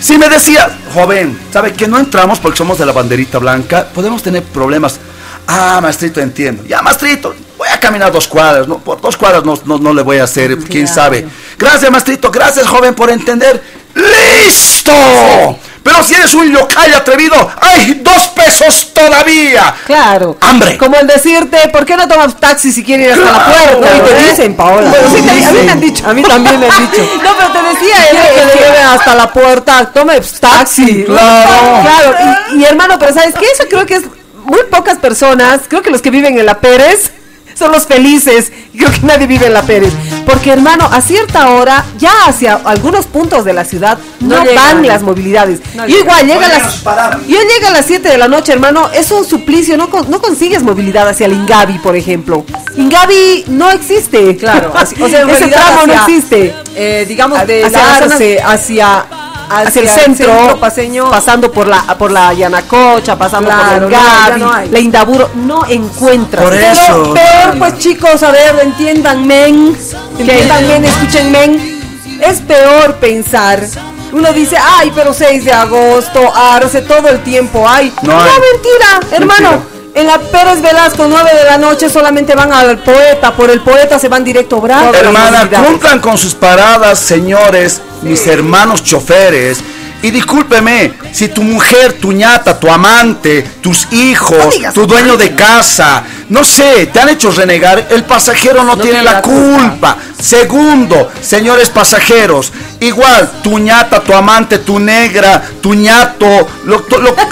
[0.00, 3.86] Si me decía, joven, ¿sabe que no entramos porque somos de la banderita blanca?
[3.94, 4.98] Podemos tener problemas.
[5.46, 6.64] Ah, maestrito, entiendo.
[6.64, 8.66] Ya, maestrito, voy a caminar dos cuadras.
[8.66, 11.26] No, por dos cuadras no, no, no le voy a hacer, quién sabe.
[11.58, 12.30] Gracias, maestrito.
[12.30, 13.62] Gracias, joven, por entender.
[13.94, 15.58] ¡Listo!
[15.82, 19.74] Pero si eres un local atrevido, ¡hay dos pesos todavía!
[19.86, 20.36] Claro.
[20.42, 20.76] ¡Hambre!
[20.76, 23.96] Como el decirte, ¿por qué no tomas taxi si quieres ir hasta la puerta?
[23.96, 24.30] y te ¿eh?
[24.30, 24.90] dicen, Paola.
[24.90, 26.06] Bueno, sí, te- a mí me han dicho.
[26.08, 27.02] A mí también me han dicho.
[27.24, 31.04] No, pero te decía, él quiere que le lleve hasta la puerta, tome taxi.
[31.04, 31.82] Claro.
[31.82, 32.14] Claro,
[32.52, 33.46] y, y, hermano, pero ¿sabes qué?
[33.46, 34.02] Eso creo que es
[34.44, 37.10] muy pocas personas, creo que los que viven en la Pérez
[37.58, 38.52] son los felices.
[38.76, 39.92] Creo que nadie vive en la Pérez.
[40.26, 44.76] Porque, hermano, a cierta hora, ya hacia algunos puntos de la ciudad, no, No llegan.
[44.76, 45.60] van las movilidades.
[45.74, 46.74] No y igual llega a las...
[46.76, 47.18] paradas.
[47.26, 50.62] Yo llega a las 7 de la noche, hermano, es un suplicio, no, no consigues
[50.62, 52.44] movilidad hacia el Ingavi, por ejemplo.
[52.76, 54.36] Ingavi no existe.
[54.36, 56.54] Claro, así- o sea, en ese tramo no hacia- existe.
[56.76, 59.04] Eh, digamos, Hacia de Arce hacia,
[59.50, 61.10] hacia el centro, paseño.
[61.10, 65.30] pasando por la por la Yanacocha, pasando Claro, por no, el ya Gavi, no Indaburo,
[65.34, 66.44] no encuentras.
[66.44, 67.14] Por Pero eso.
[67.14, 69.76] peor, pues chicos, a ver, entiendan, men,
[70.18, 71.80] entiendan, men, escuchen, men,
[72.20, 73.66] es peor pensar.
[74.12, 77.92] Uno dice, ay, pero 6 de agosto, Arce, todo el tiempo hay.
[78.02, 78.30] No No, hay.
[78.52, 79.50] mentira, hermano.
[79.50, 79.79] Mentira.
[80.00, 83.36] En la Pérez Velasco, 9 de la noche, solamente van al poeta.
[83.36, 84.94] Por el poeta se van directo a Bravo.
[84.94, 89.58] Hermana, cumplan con sus paradas, señores, mis hermanos choferes.
[90.02, 96.02] Y discúlpeme, si tu mujer, tu ñata, tu amante, tus hijos, tu dueño de casa,
[96.30, 99.96] no sé, te han hecho renegar, el pasajero no, tiene la culpa.
[100.18, 106.26] Segundo, señores pasajeros, igual, tu ñata, tu amante, tu negra, tu ñato,
[106.64, 106.84] lo-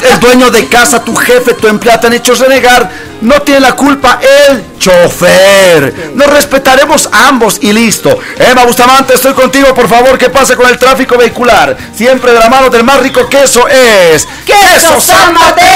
[0.02, 2.90] el dueño de casa, tu jefe, tu empleado, te han hecho renegar,
[3.20, 6.12] no tiene la culpa el chofer.
[6.14, 8.18] Nos respetaremos ambos y listo.
[8.38, 11.76] Emma Bustamante, estoy contigo, por favor, ¿qué pasa con el tráfico vehicular?
[11.94, 15.66] Siempre de la mano del más rico queso es ¡Queso San Mateo!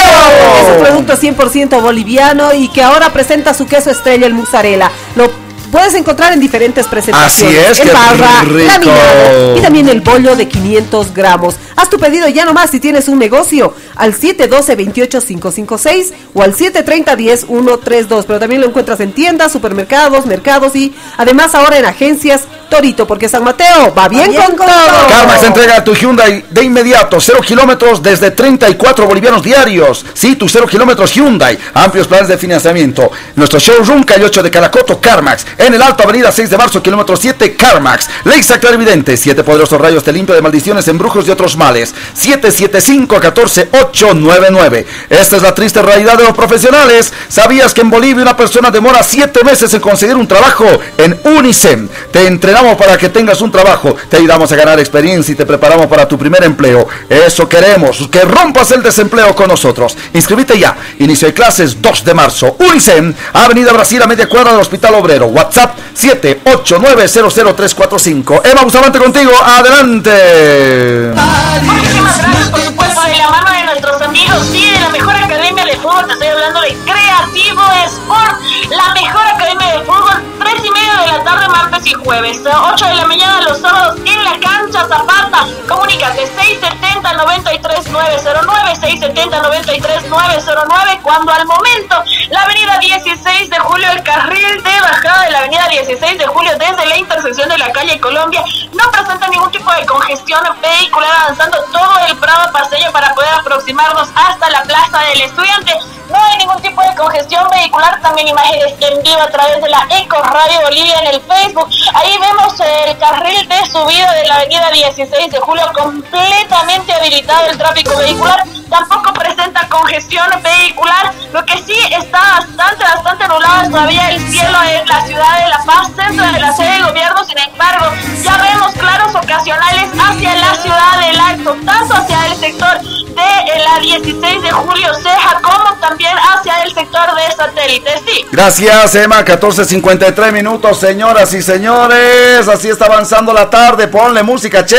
[0.61, 4.91] Es un producto 100% boliviano y que ahora presenta su queso estrella, el mozzarella.
[5.15, 5.31] Lo
[5.73, 7.71] puedes encontrar en diferentes presentaciones.
[7.71, 11.55] Así es, En barra, laminado y también el bollo de 500 gramos.
[11.75, 18.25] Haz tu pedido ya nomás si tienes un negocio al 712-28556 o al 730-10132.
[18.25, 23.29] Pero también lo encuentras en tiendas, supermercados, mercados y además ahora en agencias Torito, porque
[23.29, 25.07] San Mateo va bien, con, todo.
[25.07, 30.03] Carmax entrega tu Hyundai de inmediato, 0 kilómetros desde 34 bolivianos diarios.
[30.15, 31.59] Sí, tu 0 kilómetros Hyundai.
[31.75, 33.11] Amplios planes de financiamiento.
[33.35, 35.45] Nuestro showroom calle 8 de Calacoto, Carmax.
[35.59, 38.09] En el Alto Avenida 6 de marzo, kilómetro 7, Carmax.
[38.23, 41.95] Lexa Clarividente, 7 poderosos rayos te limpio de maldiciones, embrujos y otros males.
[42.19, 44.85] 775-14899.
[45.09, 47.13] Esta es la triste realidad de los profesionales.
[47.29, 50.65] ¿Sabías que en Bolivia una persona demora 7 meses en conseguir un trabajo?
[50.97, 55.35] En Unicem te entrenamos para que tengas un trabajo, te ayudamos a ganar experiencia y
[55.35, 56.87] te preparamos para tu primer empleo.
[57.09, 59.95] Eso queremos, que rompas el desempleo con nosotros.
[60.13, 60.75] Inscríbete ya.
[60.99, 62.57] Inicio de clases 2 de marzo.
[62.59, 65.27] Unicem, Avenida Brasil a media cuadra del Hospital Obrero.
[65.27, 68.41] WhatsApp 789-00345.
[68.43, 69.31] Emma Bustamante contigo.
[69.41, 71.13] Adelante.
[71.61, 75.65] Muchísimas gracias, por supuesto, de la mano de nuestros amigos, sí, de la mejor academia
[75.65, 78.41] de fútbol, te estoy hablando de Creativo Sport,
[78.71, 82.85] la mejor academia de fútbol, 3 y media de la tarde, martes y jueves, 8
[82.85, 92.03] de la mañana los sábados en la cancha Zapata, comunícate 670-93-909, 670-93-909, cuando al momento
[92.29, 96.51] la avenida 16 de julio, el carril de bajada de la avenida 16 de julio
[96.57, 101.57] desde la intersección de la calle Colombia, no presenta ningún tipo de congestión vehicular avanzando
[101.71, 105.73] todo el Prado Paseo para poder aproximarnos hasta la Plaza del Estudiante.
[106.09, 109.87] No hay ningún tipo de congestión vehicular, también imágenes en vivo a través de la
[109.89, 111.69] Eco Radio Bolivia en el Facebook.
[111.93, 117.57] Ahí vemos el carril de subida de la avenida 16 de julio completamente habilitado el
[117.57, 118.43] tráfico vehicular.
[118.69, 124.87] Tampoco presenta congestión vehicular, lo que sí está bastante, bastante nublado todavía el cielo en
[124.87, 127.23] la ciudad de La Paz, centro de la sede de gobierno.
[127.23, 127.85] Sin embargo,
[128.23, 132.81] ya vemos claros ocasionales hacia la ciudad del Alto, tanto hacia el sector
[133.13, 137.91] de la 16 de julio Ceja como también hacia el sector de satélite.
[138.07, 138.25] Sí.
[138.31, 139.23] Gracias, Emma.
[139.23, 142.47] 14.53 minutos, señoras y señores.
[142.47, 143.87] Así está avanzando la tarde.
[143.87, 144.77] Ponle música, che.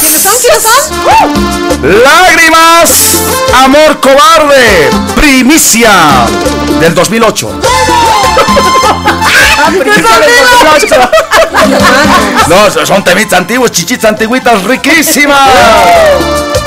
[0.00, 0.34] ¿Quiénes son?
[0.40, 2.02] ¿Quiénes son?
[2.02, 2.90] Lágrimas,
[3.64, 5.90] amor cobarde, primicia
[6.80, 7.50] del 2008.
[12.48, 15.38] No, son temitas antiguos, chichitas antiguitas riquísimas.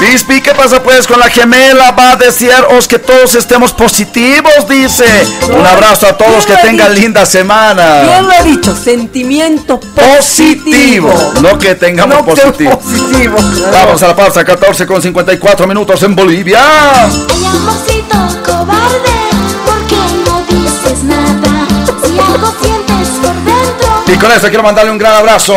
[0.00, 1.90] Bispi, ¿qué pasa pues con la gemela?
[1.92, 5.06] Va a desearos que todos estemos positivos, dice.
[5.48, 8.02] Un abrazo a todos, que tengan linda semana.
[8.02, 11.10] Bien lo he dicho, sentimiento positivo.
[11.40, 12.78] No que tengamos No que positivo.
[12.78, 13.36] positivo.
[13.72, 16.60] Vamos a la pausa, 14 con 54 minutos en Bolivia.
[17.04, 19.16] Ay, amorcito cobarde,
[19.64, 21.66] ¿por qué no dices nada?
[22.04, 25.54] Si algo sientes por dentro, Y con eso quiero mandarle un gran abrazo.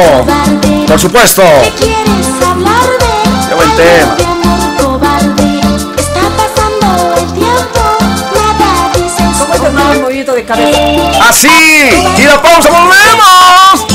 [0.87, 1.43] Por supuesto.
[1.61, 3.08] ¿qué quieres hablar de?
[3.49, 4.15] Qué buen tema.
[9.57, 11.29] ¿Cómo es el movimiento de cabeza?
[11.29, 11.47] Así.
[12.17, 13.87] Y la pausa, volvemos.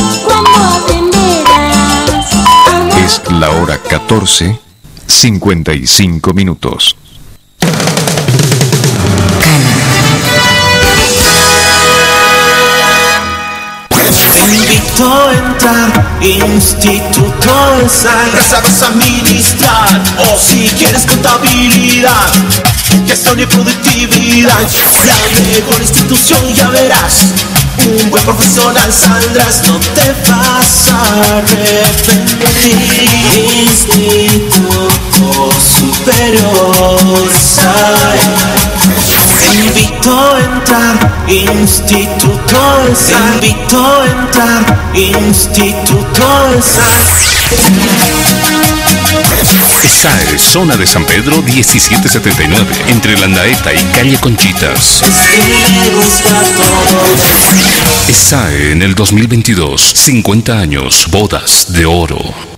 [3.04, 4.58] Es la hora 14,
[5.06, 6.96] 55 minutos.
[7.58, 7.68] Te
[14.52, 22.32] invito a entrar, Instituto de Sal, sabes administrar, o si quieres contabilidad,
[23.06, 24.60] gestión y productividad,
[25.06, 25.16] la
[25.50, 27.32] mejor institución ya verás,
[27.78, 32.44] un buen profesional saldrás, no te vas a arrepentir.
[33.64, 37.04] Instituto Superior.
[39.52, 43.40] Invito a entrar, Instituto de Sal.
[43.40, 47.04] Te invito a entrar, Instituto de Sal.
[49.84, 55.02] ESAE, zona de San Pedro 1779, entre Landaeta y calle Conchitas.
[58.08, 62.53] ESAE en el 2022, 50 años, bodas de oro.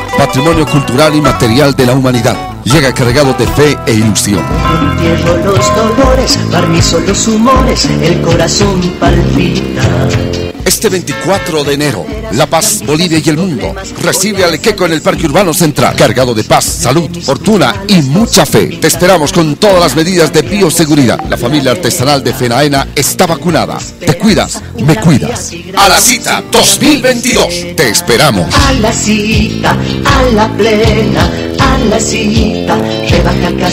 [0.25, 2.37] patrimonio cultural y material de la humanidad.
[2.63, 4.43] Llega cargado de fe e ilusión.
[4.91, 10.50] Entierro los dolores, barnizo los humores, el corazón palpita.
[10.65, 15.01] Este 24 de enero, La Paz, Bolivia y el mundo recibe al Queco en el
[15.01, 18.77] Parque Urbano Central, cargado de paz, salud, fortuna y mucha fe.
[18.79, 21.19] Te esperamos con todas las medidas de bioseguridad.
[21.29, 23.77] La familia artesanal de Fenaena está vacunada.
[23.99, 25.51] Te cuidas, me cuidas.
[25.77, 27.75] A la cita 2022.
[27.75, 28.53] Te esperamos.
[28.55, 32.77] A la cita, a la plena, a la cita.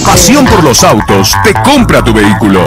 [0.05, 2.67] Pasión por los autos te compra tu vehículo.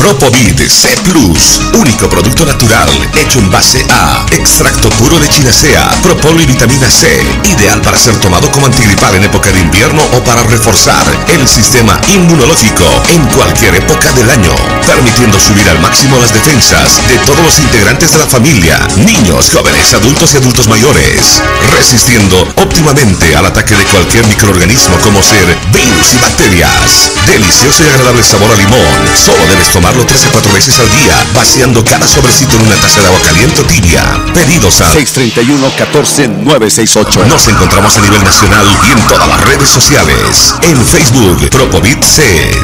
[0.00, 6.40] Propovid C Plus, único producto natural hecho en base a extracto puro de chinacea, propolo
[6.40, 7.06] y vitamina C,
[7.44, 12.00] ideal para ser tomado como antigripal en época de invierno o para reforzar el sistema
[12.08, 14.54] inmunológico en cualquier época del año,
[14.86, 19.92] permitiendo subir al máximo las defensas de todos los integrantes de la familia, niños, jóvenes,
[19.92, 21.42] adultos y adultos mayores,
[21.76, 25.44] resistiendo óptimamente al ataque de cualquier microorganismo como ser
[25.74, 27.12] virus y bacterias.
[27.26, 31.16] Delicioso y agradable sabor a limón, solo debes tomarlo 3 a 4 veces al día,
[31.34, 34.04] vaciando cada sobrecito en una taza de agua caliente o tibia.
[34.32, 37.26] Pedidos a 631-14-968.
[37.26, 40.54] Nos encontramos a nivel nacional y en todas las redes sociales.
[40.62, 42.22] En Facebook, Propovit C.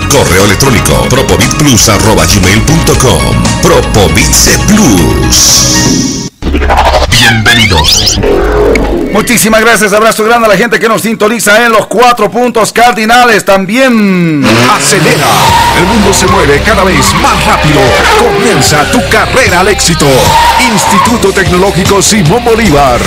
[0.09, 3.43] Correo electrónico, propovitplus.gmail.com.
[3.62, 6.36] Propovit C Plus.
[7.11, 8.21] Bienvenidos.
[9.13, 13.45] Muchísimas gracias, abrazo grande a la gente que nos sintoniza en los cuatro puntos cardinales
[13.45, 14.45] también.
[14.71, 15.27] Acelera.
[15.79, 17.81] El mundo se mueve cada vez más rápido.
[18.19, 20.07] Comienza tu carrera al éxito.
[20.73, 23.01] Instituto Tecnológico Simón Bolívar.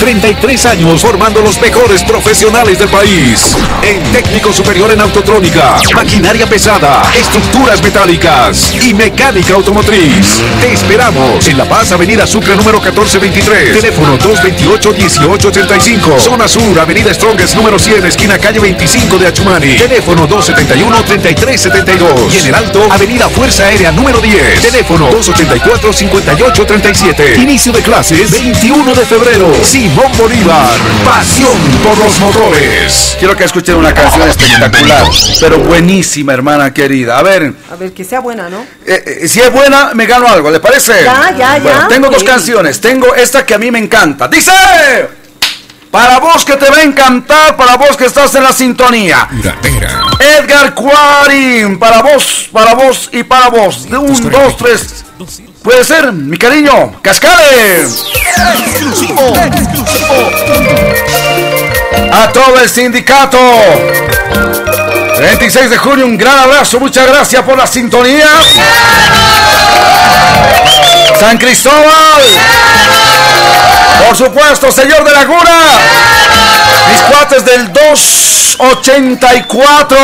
[0.00, 3.56] 33 años formando los mejores profesionales del país.
[3.82, 10.40] En técnico superior en autotrónica, maquinaria pesada, estructuras metálicas y mecánica automotriz.
[10.60, 13.80] Te esperamos en La Paz, Avenida Sucre número 1423.
[13.80, 16.18] Teléfono 228-1885.
[16.20, 19.74] Zona Sur, Avenida Strongest número 100, esquina calle 25 de Achumani.
[19.76, 22.32] Teléfono 271-3372.
[22.32, 24.60] Y en el Alto, Avenida Fuerza Aérea número 10.
[24.62, 27.38] Teléfono 284-5837.
[27.38, 29.52] Inicio de clases 21 de febrero.
[29.64, 30.68] Simón Bolívar.
[31.04, 33.16] Pasión por los motores.
[33.18, 35.04] Quiero que escuchen una canción espectacular,
[35.40, 37.18] pero buenísima, hermana querida.
[37.18, 38.58] A ver, A ver, que sea buena, ¿no?
[38.86, 40.92] eh, eh, si es buena, me gano algo, ¿le parece?
[41.04, 41.88] Ya, ya, Bueno, ya.
[41.88, 42.26] tengo dos Sí.
[42.68, 42.80] Canciones.
[42.80, 44.28] Tengo esta que a mí me encanta.
[44.28, 44.52] Dice,
[45.90, 49.28] para vos que te va a encantar, para vos que estás en la sintonía.
[50.18, 53.88] Edgar Cuarín, para vos, para vos y para vos.
[53.88, 55.04] De un, dos, tres.
[55.62, 57.00] Puede ser, mi cariño.
[57.02, 58.04] Cascales.
[58.60, 59.32] Exclusivo.
[62.12, 63.38] A todo el sindicato.
[65.18, 68.28] 26 de junio, un gran abrazo, muchas gracias por la sintonía.
[71.16, 72.22] San Cristóbal.
[74.06, 75.50] Por supuesto, señor de Laguna.
[76.90, 79.98] Mis cuates del 284.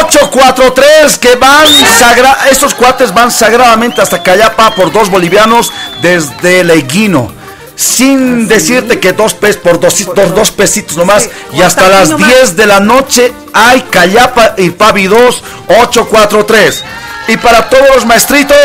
[0.00, 1.66] 843 que van
[1.98, 7.41] sagra estos cuates van sagradamente hasta Cayapa por dos bolivianos desde Leguino
[7.76, 9.94] sin decirte que dos pesos por dos,
[10.34, 11.28] dos, pesitos nomás.
[11.52, 16.84] Y hasta las 10 de la noche hay Cayapa y Pavi 2 843.
[17.28, 18.56] Y para todos los maestritos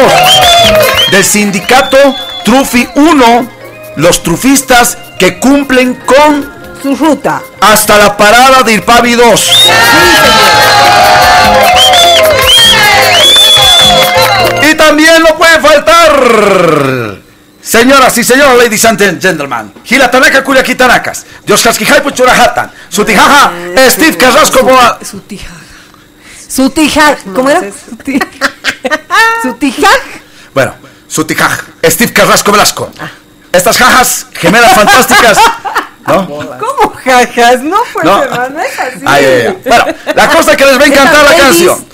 [1.12, 1.97] del sindicato
[2.43, 3.47] Trufi 1,
[3.97, 9.51] los trufistas que cumplen con su ruta hasta la parada de Irpavi 2.
[14.72, 17.26] y también no puede faltar
[17.68, 23.51] Señoras y señores, ladies and gentlemen, Hilatanaka Kuliaki Tanakas, Dios Kaskihai Puchurahatan, Sutijaja,
[23.89, 24.97] Steve Carrasco Boa.
[26.47, 27.61] Sutijaj, ¿cómo era?
[29.41, 29.99] Sutijaj.
[30.53, 30.76] Bueno,
[31.09, 32.89] Sutijaj, Steve Carrasco Velasco.
[33.51, 35.38] Estas jajas, gemelas fantásticas.
[36.07, 36.26] ¿No?
[36.26, 37.61] ¿Cómo jajas?
[37.63, 38.24] No, pues no.
[38.24, 39.03] hermano, es así.
[39.05, 39.57] Ay, ay, ay.
[39.65, 41.86] Bueno, la cosa que les va a encantar la canción.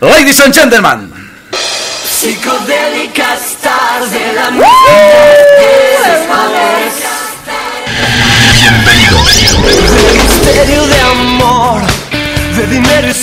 [0.00, 1.11] Ladies and gentlemen.
[2.22, 3.58] Psicodélicas
[4.12, 4.50] de la
[8.60, 9.42] Bienvenidos.
[10.14, 11.91] Misterio de amor
[12.66, 13.14] dinero y.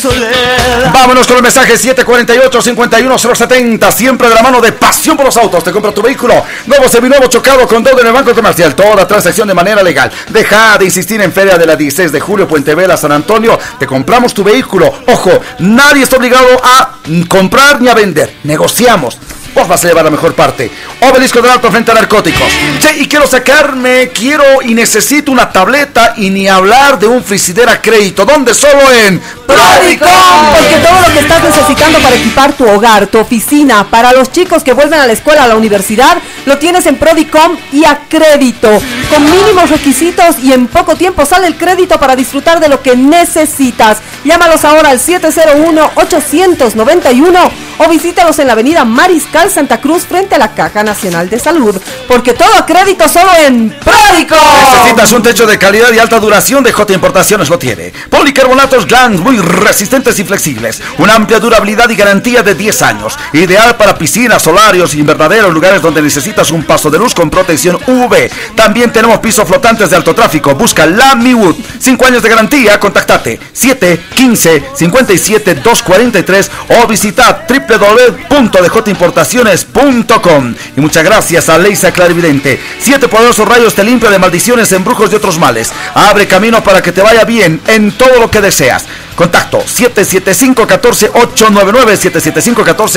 [0.93, 5.63] Vámonos con el mensaje 748-51070, siempre de la mano de Pasión por los Autos.
[5.63, 8.75] Te compra tu vehículo nuevo, seminuevo, chocado con todo en el Banco Comercial.
[8.75, 10.11] Toda transacción de manera legal.
[10.29, 13.57] Deja de insistir en Feria de la 16 de julio, Puente Vela, San Antonio.
[13.77, 14.93] Te compramos tu vehículo.
[15.07, 16.95] Ojo, nadie está obligado a
[17.27, 18.37] comprar ni a vender.
[18.43, 19.17] Negociamos.
[19.59, 20.71] Vos vas a llevar la mejor parte.
[21.01, 22.47] Obelisco del Alto frente a narcóticos.
[22.79, 27.67] Che, y quiero sacarme, quiero y necesito una tableta y ni hablar de un frigider
[27.67, 28.23] a crédito.
[28.23, 28.53] ¿Dónde?
[28.53, 30.09] Solo en Prodicom.
[30.55, 34.63] Porque todo lo que estás necesitando para equipar tu hogar, tu oficina, para los chicos
[34.63, 38.69] que vuelven a la escuela, a la universidad, lo tienes en Prodicom y a crédito.
[39.09, 42.95] Con mínimos requisitos y en poco tiempo sale el crédito para disfrutar de lo que
[42.95, 43.97] necesitas.
[44.23, 50.53] Llámalos ahora al 701-891 o visítalos en la avenida Mariscal Santa Cruz frente a la
[50.53, 51.75] Caja Nacional de Salud.
[52.07, 54.35] Porque todo crédito solo en Pródico.
[54.75, 57.93] Necesitas un techo de calidad y alta duración de J Importaciones lo tiene.
[58.09, 60.81] Policarbonatos Glans muy resistentes y flexibles.
[60.97, 63.17] Una amplia durabilidad y garantía de 10 años.
[63.33, 68.29] Ideal para piscinas, solarios, invernaderos, lugares donde necesitas un paso de luz con protección UV.
[68.55, 70.53] También tenemos pisos flotantes de alto tráfico.
[70.53, 71.55] Busca la Miwood.
[71.79, 72.79] 5 años de garantía.
[72.79, 80.55] Contactate 7 15 57 243 o visita www.djimportaciones.com.
[80.75, 82.59] Y muchas gracias a Leisa Clarividente.
[82.79, 85.71] Siete poderosos rayos te limpia de maldiciones, embrujos y otros males.
[85.93, 88.85] Abre camino para que te vaya bien en todo lo que deseas.
[89.19, 92.15] Contacto 775-14-899.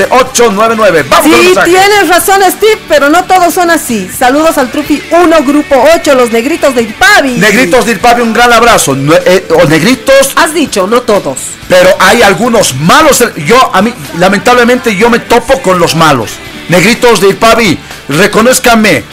[0.07, 1.03] 775-14-899.
[1.09, 4.09] Vamos Sí, tienes razón, Steve, pero no todos son así.
[4.17, 7.31] Saludos al Trupi 1, Grupo 8, los negritos de Irpavi.
[7.31, 8.95] Negritos de Irpavi, un gran abrazo.
[9.25, 10.31] Eh, o negritos.
[10.37, 11.39] Has dicho, no todos.
[11.67, 13.21] Pero hay algunos malos.
[13.45, 16.31] Yo, a mí, lamentablemente, yo me topo con los malos.
[16.69, 19.03] Negritos de Irpavi, reconózcanme.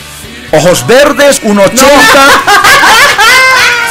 [0.52, 1.72] Ojos verdes, 1.80.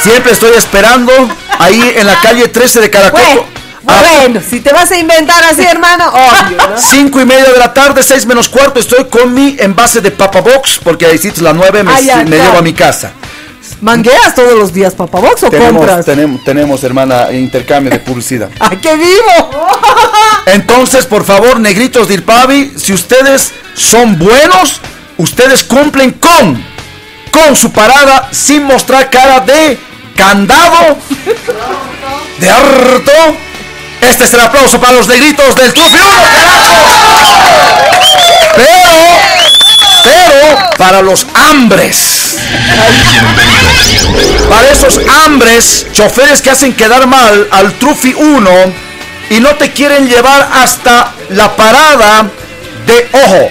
[0.02, 1.12] Siempre estoy esperando
[1.58, 3.44] ahí en la calle 13 de Caracol.
[3.82, 6.78] Bueno, si te vas a inventar así, hermano, obvio, ¿no?
[6.78, 10.40] Cinco y media de la tarde, seis menos cuarto, estoy con mi envase de Papa
[10.40, 11.92] Box, porque ahí sí las nueve me,
[12.24, 13.12] me llevo a mi casa.
[13.80, 16.04] ¿Mangueas todos los días Papa Box o tenemos, compras?
[16.04, 18.50] Tenemos, tenemos, hermana, intercambio de publicidad.
[18.60, 19.50] ¡Ay, qué vivo!
[20.46, 24.80] Entonces, por favor, negritos de Irpavi, si ustedes son buenos,
[25.16, 26.62] ustedes cumplen con,
[27.30, 29.78] con su parada sin mostrar cara de
[30.20, 30.98] candado,
[32.38, 33.36] de harto.
[34.02, 36.08] Este es el aplauso para los negritos del Trufi 1,
[38.54, 38.90] Pero,
[40.04, 42.36] pero, para los hambres.
[44.50, 48.50] Para esos hambres, choferes que hacen quedar mal al Trufi 1
[49.30, 52.30] y no te quieren llevar hasta la parada
[52.84, 53.50] de ojo.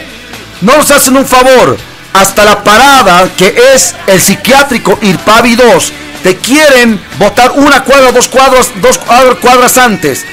[0.61, 1.77] No nos hacen un favor.
[2.13, 5.93] Hasta la parada que es el psiquiátrico Irpavi 2
[6.23, 8.99] te quieren votar una cuadra, dos cuadras, dos
[9.41, 10.25] cuadras antes.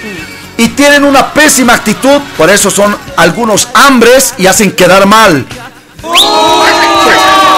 [0.59, 5.47] Y tienen una pésima actitud, por eso son algunos hambres y hacen quedar mal.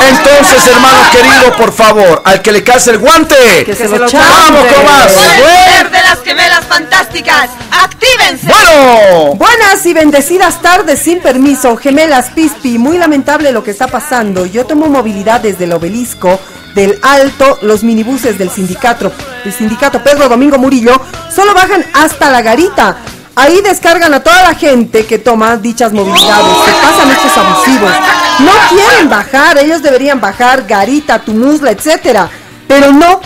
[0.09, 4.66] Entonces, hermano querido, por favor, al que le case el guante, que se lo vamos
[4.73, 5.12] con más.
[5.12, 8.47] de las gemelas fantásticas, actívense.
[8.47, 12.78] Bueno, buenas y bendecidas tardes sin permiso, gemelas Pispi.
[12.78, 14.47] Muy lamentable lo que está pasando.
[14.47, 16.40] Yo tomo movilidad desde el obelisco
[16.79, 19.11] del Alto, los minibuses del sindicato,
[19.45, 20.93] el sindicato Pedro Domingo Murillo,
[21.35, 22.99] solo bajan hasta la garita.
[23.35, 26.57] Ahí descargan a toda la gente que toma dichas movilidades.
[26.65, 27.91] Se pasan estos abusivos.
[28.39, 32.31] No quieren bajar, ellos deberían bajar Garita, Tumusla, etcétera.
[32.69, 33.21] Pero no,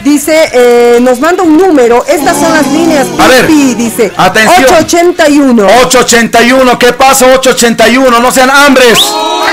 [0.00, 2.04] Dice, eh, nos manda un número.
[2.06, 3.08] Estas son las líneas.
[3.18, 4.12] A ver, dice.
[4.16, 4.64] Atención.
[4.64, 5.64] 881.
[5.64, 6.78] 881.
[6.78, 7.26] ¿Qué pasa?
[7.26, 8.20] 881.
[8.20, 9.00] No sean hambres.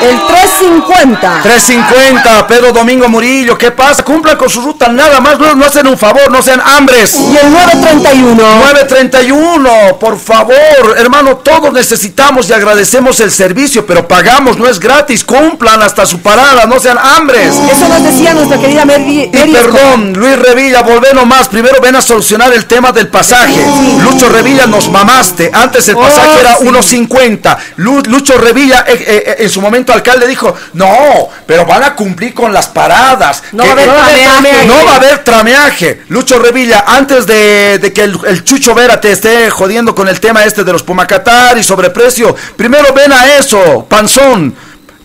[0.04, 1.42] El 350.
[1.44, 2.48] 350.
[2.48, 3.58] Pedro Domingo Murillo.
[3.58, 4.04] ¿Qué pasa?
[4.04, 4.90] Cumplan con su ruta.
[4.90, 5.40] Nada más.
[5.40, 6.30] No, no hacen un favor.
[6.32, 7.16] No sean hambres.
[7.20, 8.36] Y el 931.
[8.36, 9.98] 931.
[10.00, 10.96] Por favor.
[10.98, 13.86] Hermano, todos necesitamos y agradecemos el servicio.
[13.86, 14.58] Pero pagamos.
[14.58, 15.24] No es gratis.
[15.24, 16.66] Cumplan hasta su parada.
[16.66, 17.56] No sean hambres.
[17.72, 19.32] Eso nos decía nuestra querida Mary.
[19.32, 21.48] Y perdón, Luis Revilla, volvé nomás.
[21.48, 23.66] Primero ven a solucionar el tema del pasaje.
[24.04, 25.50] Lucho Revilla, nos mamaste.
[25.54, 27.58] Antes el pasaje oh, era 1.50.
[27.78, 32.34] Lucho Revilla, eh, eh, eh, en su momento alcalde, dijo: No, pero van a cumplir
[32.34, 33.44] con las paradas.
[33.52, 34.66] No, va, a haber trameaje.
[34.66, 36.04] no va a haber trameaje.
[36.10, 40.64] Lucho Revilla, antes de, que el, Chucho Vera te esté jodiendo con el tema este
[40.64, 44.56] de los Pumacatar y sobreprecio, primero ven a eso, panzón.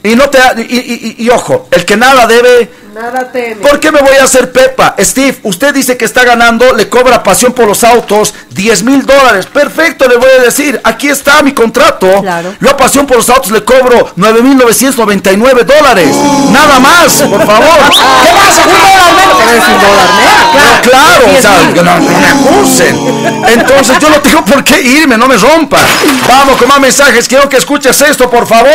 [0.02, 3.62] Y no te y ojo, el que nada debe Nada teme.
[3.62, 4.96] ¿Por qué me voy a hacer Pepa?
[4.98, 9.46] Steve, usted dice que está ganando, le cobra pasión por los autos 10 mil dólares.
[9.46, 12.20] Perfecto, le voy a decir, aquí está mi contrato.
[12.22, 12.56] Claro.
[12.60, 16.16] Yo a pasión por los autos le cobro 9 mil 999 dólares.
[16.50, 17.68] Nada más, por favor.
[18.24, 18.66] ¿Qué pasa?
[18.66, 19.36] Un dólar menos.
[19.68, 20.48] un dólar menos.
[20.82, 22.98] Claro, o sea, no, no me acusen.
[23.46, 25.78] Entonces yo no tengo por qué irme, no me rompa.
[26.26, 27.28] Vamos con más mensajes.
[27.28, 28.68] Quiero que escuches esto, por favor.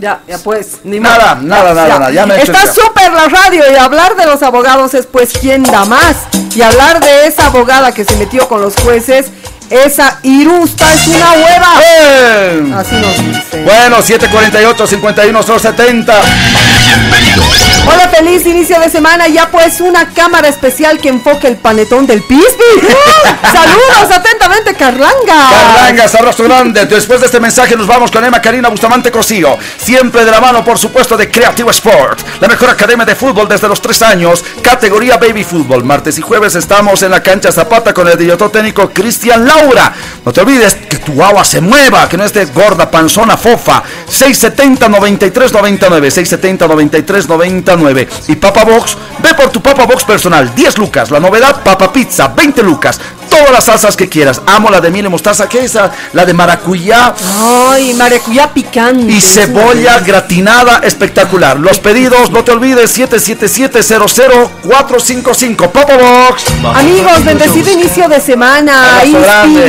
[0.00, 3.76] Ya, ya pues, ni nada, nada, nada, nada, ya me Está súper la radio y
[3.76, 6.16] hablar de los abogados es pues quién da más.
[6.54, 9.26] Y hablar de esa abogada que se metió con los jueces
[9.70, 11.74] esa Irusta es una hueva.
[11.80, 12.72] ¡Eh!
[12.76, 13.62] Así nos dice.
[13.62, 16.20] Bueno, 748 51 70.
[16.86, 17.70] Bienvenidos.
[17.86, 19.28] Hola, feliz inicio de semana.
[19.28, 22.40] Ya pues una cámara especial que enfoque el panetón del Pispi.
[23.52, 25.14] Saludos atentamente, Carlanga.
[25.24, 26.86] Carlanga, abrazo grande.
[26.86, 29.56] Después de este mensaje nos vamos con Emma Karina Bustamante Cosío.
[29.78, 32.20] Siempre de la mano, por supuesto, de Creative Sport.
[32.40, 34.44] La mejor academia de fútbol desde los tres años.
[34.62, 35.84] Categoría Baby Fútbol.
[35.84, 39.59] Martes y jueves estamos en la cancha Zapata con el director técnico Cristian Lau.
[40.24, 43.82] No te olvides que tu agua se mueva, que no esté gorda, panzona, fofa.
[44.08, 48.08] 670 93 99, 670 93 99.
[48.28, 51.10] Y Papa Box, ve por tu Papa Box personal, 10 lucas.
[51.10, 53.00] La novedad, Papa Pizza, 20 lucas
[53.40, 54.40] todas las salsas que quieras.
[54.46, 55.90] Amo la de miel y mostaza, ¿qué es esa?
[56.12, 57.14] La de maracuyá.
[57.70, 59.10] Ay, maracuyá picante.
[59.10, 61.58] Y cebolla gratinada espectacular.
[61.58, 65.70] Los pedidos, no te olvides, 777-00455.
[65.70, 66.44] Papa Box.
[66.74, 69.02] Amigos, bendecido inicio de semana.
[69.04, 69.12] Y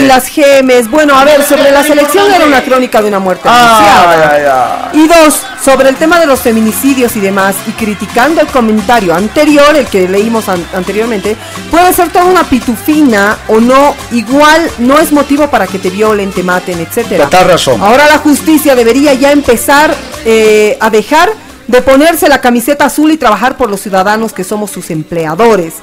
[0.06, 0.90] las gemes.
[0.90, 4.90] Bueno, a ver, sobre la selección era una crónica de una muerte anunciada.
[4.94, 9.78] Y dos, sobre el tema de los feminicidios y demás, y criticando el comentario anterior,
[9.78, 11.38] el que leímos anteriormente,
[11.70, 16.32] puede ser toda una pitufina o no, igual no es motivo para que te violen,
[16.32, 17.30] te maten, etcétera.
[17.30, 17.82] razón.
[17.82, 21.32] Ahora la justicia debería ya empezar eh, a dejar
[21.68, 25.76] de ponerse la camiseta azul y trabajar por los ciudadanos que somos sus empleadores.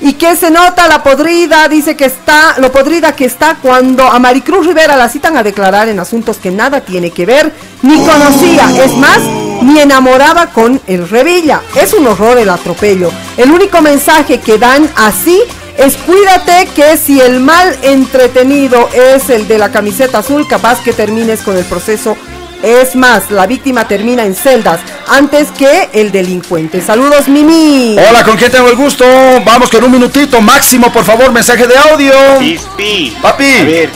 [0.00, 1.68] ¿Y qué se nota la podrida?
[1.68, 5.88] Dice que está, lo podrida que está cuando a Maricruz Rivera la citan a declarar
[5.88, 7.52] en asuntos que nada tiene que ver,
[7.82, 9.20] ni conocía, es más,
[9.62, 11.62] ni enamoraba con el Revilla.
[11.74, 13.10] Es un horror el atropello.
[13.36, 15.40] El único mensaje que dan así
[15.78, 20.92] es cuídate que si el mal entretenido es el de la camiseta azul, capaz que
[20.92, 22.16] termines con el proceso.
[22.62, 26.80] Es más, la víctima termina en celdas antes que el delincuente.
[26.80, 27.96] Saludos, Mimi.
[27.98, 29.04] Hola, ¿con quién tengo el gusto?
[29.44, 32.14] Vamos con un minutito máximo, por favor, mensaje de audio.
[33.20, 33.54] Papi.
[33.60, 33.90] A ver.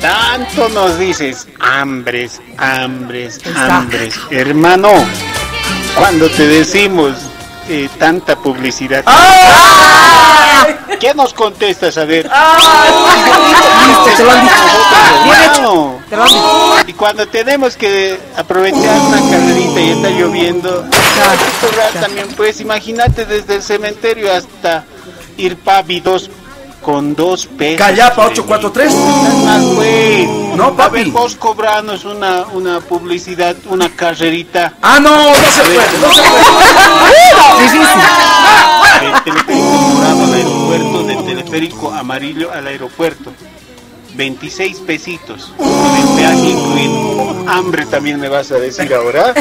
[0.00, 4.14] Tanto nos dices, hambres, hambres, hambres.
[4.30, 4.90] Hermano,
[5.94, 7.16] cuando te decimos
[7.68, 9.02] eh, tanta publicidad.
[9.06, 10.66] ¡Ah!
[11.00, 11.96] ¿Qué nos contestas?
[11.98, 12.30] A ver.
[16.86, 20.84] Y cuando tenemos que aprovechar una carrerita y está lloviendo,
[22.00, 24.84] también pues imagínate desde el cementerio hasta
[25.36, 25.56] ir
[26.00, 26.30] dos
[26.82, 27.78] con dos pesos.
[27.78, 28.94] Callapa 843.
[30.56, 30.82] No, papi.
[30.82, 34.74] A ver, vos cobranos una, una publicidad, una carrerita.
[34.82, 36.42] Ah, no, no se puede, no se puede.
[37.58, 39.06] sí, sí, sí.
[39.06, 39.62] El teleférico
[39.94, 43.32] morado al aeropuerto, del teleférico amarillo al aeropuerto.
[44.14, 45.52] 26 pesitos.
[45.56, 47.44] Con el incluido.
[47.48, 49.32] Hambre también me vas a decir ahora.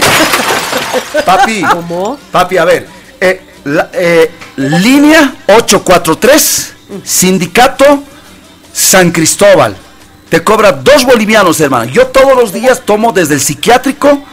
[1.25, 2.17] Papi, ¿Cómo?
[2.31, 2.87] papi, a ver.
[3.19, 6.73] eh, la- eh, línea 843,
[7.03, 8.03] sindicato
[8.73, 9.75] San Cristóbal.
[10.29, 11.91] Te cobra dos bolivianos, hermano.
[11.91, 14.23] Yo todos los días tomo desde el psiquiátrico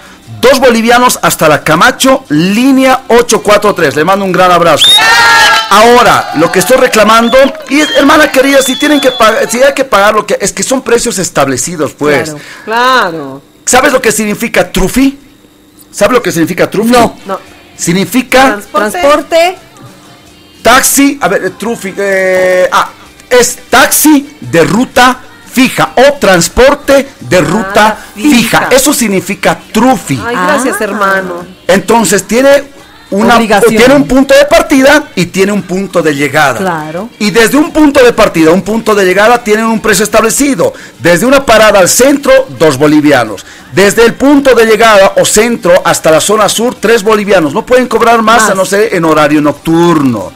[0.40, 3.96] dos bolivianos hasta la Camacho, línea 843.
[3.96, 4.90] Le mando un gran abrazo.
[5.70, 7.36] Ahora, lo que estoy reclamando,
[7.68, 10.62] y hermana querida, si tienen que pagar, si hay que pagar lo que es que
[10.62, 12.30] son precios establecidos, pues.
[12.30, 13.42] Claro, claro.
[13.66, 15.18] ¿Sabes lo que significa trufi?
[15.90, 16.90] ¿Sabes lo que significa trufi?
[16.90, 17.38] No, no.
[17.76, 19.58] Significa Transporte.
[20.68, 22.90] Taxi, a ver, eh, trufi, eh, ah,
[23.30, 25.18] es taxi de ruta
[25.50, 28.36] fija o transporte de ruta fija.
[28.36, 28.68] fija.
[28.70, 30.20] Eso significa trufi.
[30.24, 31.44] Ay, gracias, hermano.
[31.66, 32.64] Entonces tiene
[33.10, 33.76] una Obligación.
[33.76, 36.58] tiene un punto de partida y tiene un punto de llegada.
[36.58, 37.08] Claro.
[37.18, 40.74] Y desde un punto de partida a un punto de llegada tienen un precio establecido.
[40.98, 43.46] Desde una parada al centro, dos bolivianos.
[43.72, 47.54] Desde el punto de llegada o centro hasta la zona sur, tres bolivianos.
[47.54, 48.50] No pueden cobrar más, Más.
[48.50, 50.30] a no ser en horario nocturno.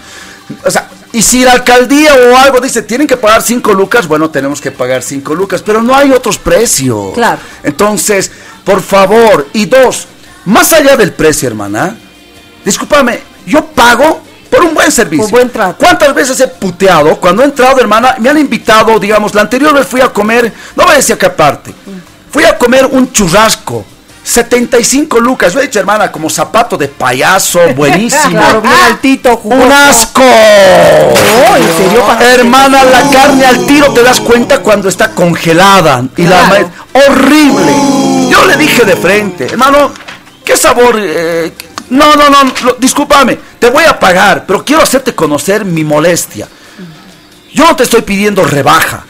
[0.64, 4.30] O sea, y si la alcaldía o algo dice, tienen que pagar cinco lucas, bueno,
[4.30, 7.12] tenemos que pagar cinco lucas, pero no hay otros precios.
[7.14, 7.40] Claro.
[7.62, 8.30] Entonces,
[8.64, 10.06] por favor, y dos,
[10.46, 11.96] más allá del precio, hermana,
[12.64, 15.24] discúlpame, yo pago por un buen servicio.
[15.24, 15.76] Por buen trato.
[15.78, 17.16] ¿Cuántas veces he puteado?
[17.16, 20.84] Cuando he entrado, hermana, me han invitado, digamos, la anterior vez fui a comer, no
[20.84, 21.74] voy a decir qué parte,
[22.30, 23.84] fui a comer un churrasco.
[24.24, 28.30] 75 lucas, yo he dicho hermana, como zapato de payaso, buenísimo.
[28.30, 29.64] Claro, bien altito, jugoso.
[29.66, 30.22] ¡Un asco!
[30.22, 32.04] ¿en serio?
[32.20, 36.04] Hermana, la carne al tiro te das cuenta cuando está congelada.
[36.16, 36.70] Y la Claro.
[36.94, 37.72] ma- horrible.
[38.30, 39.92] Yo le dije de frente, hermano,
[40.44, 40.96] ¿qué sabor?
[40.98, 41.52] eh,
[41.90, 46.48] no, no, no, lo- discúlpame, te voy a pagar, pero quiero hacerte conocer mi molestia.
[47.52, 49.04] Yo no te estoy pidiendo rebaja.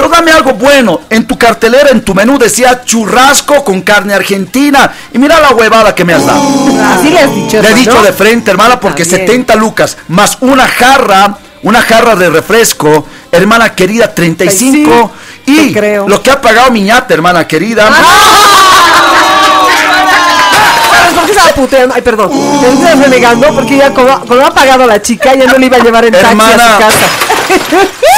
[0.00, 1.02] Pero dame algo bueno.
[1.10, 4.90] En tu cartelera, en tu menú decía churrasco con carne argentina.
[5.12, 6.40] Y mira la huevada que me has dado.
[6.40, 9.26] Así le has dicho, Le he dicho de frente, hermana, porque bien.
[9.26, 15.12] 70 lucas más una jarra, una jarra de refresco, hermana querida, 35.
[15.44, 16.08] y te creo.
[16.08, 17.90] lo que ha pagado Miñata, hermana querida.
[20.90, 21.94] ¿Sabes por qué estaba puteando?
[21.94, 22.30] Ay, perdón.
[22.32, 25.80] Estás renegando porque ya como, como ha pagado la chica, ya no le iba a
[25.80, 26.72] llevar en taxi a Hermana.
[26.72, 27.06] su casa.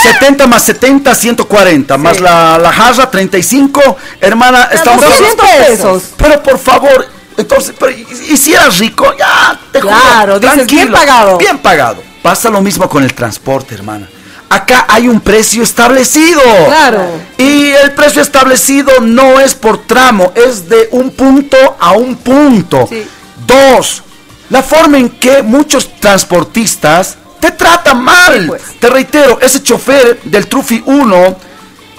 [0.02, 1.98] 70 más 70, 140.
[1.98, 3.96] Más la, la jarra, 35.
[4.20, 6.02] Hermana, estamos 200 pesos.
[6.16, 10.54] Pero por favor, entonces, pero, y, y si eras rico, ya, te juro, Claro, dices,
[10.54, 11.38] tranquilo, bien pagado.
[11.38, 12.02] Bien pagado.
[12.22, 14.08] Pasa lo mismo con el transporte, hermana.
[14.48, 16.42] Acá hay un precio establecido.
[16.66, 17.06] Claro.
[17.38, 22.86] Y el precio establecido no es por tramo, es de un punto a un punto.
[22.86, 23.06] Sí.
[23.46, 24.02] Dos,
[24.50, 28.40] la forma en que muchos transportistas te tratan mal.
[28.40, 28.62] Sí, pues.
[28.78, 31.36] Te reitero, ese chofer del Trufi 1,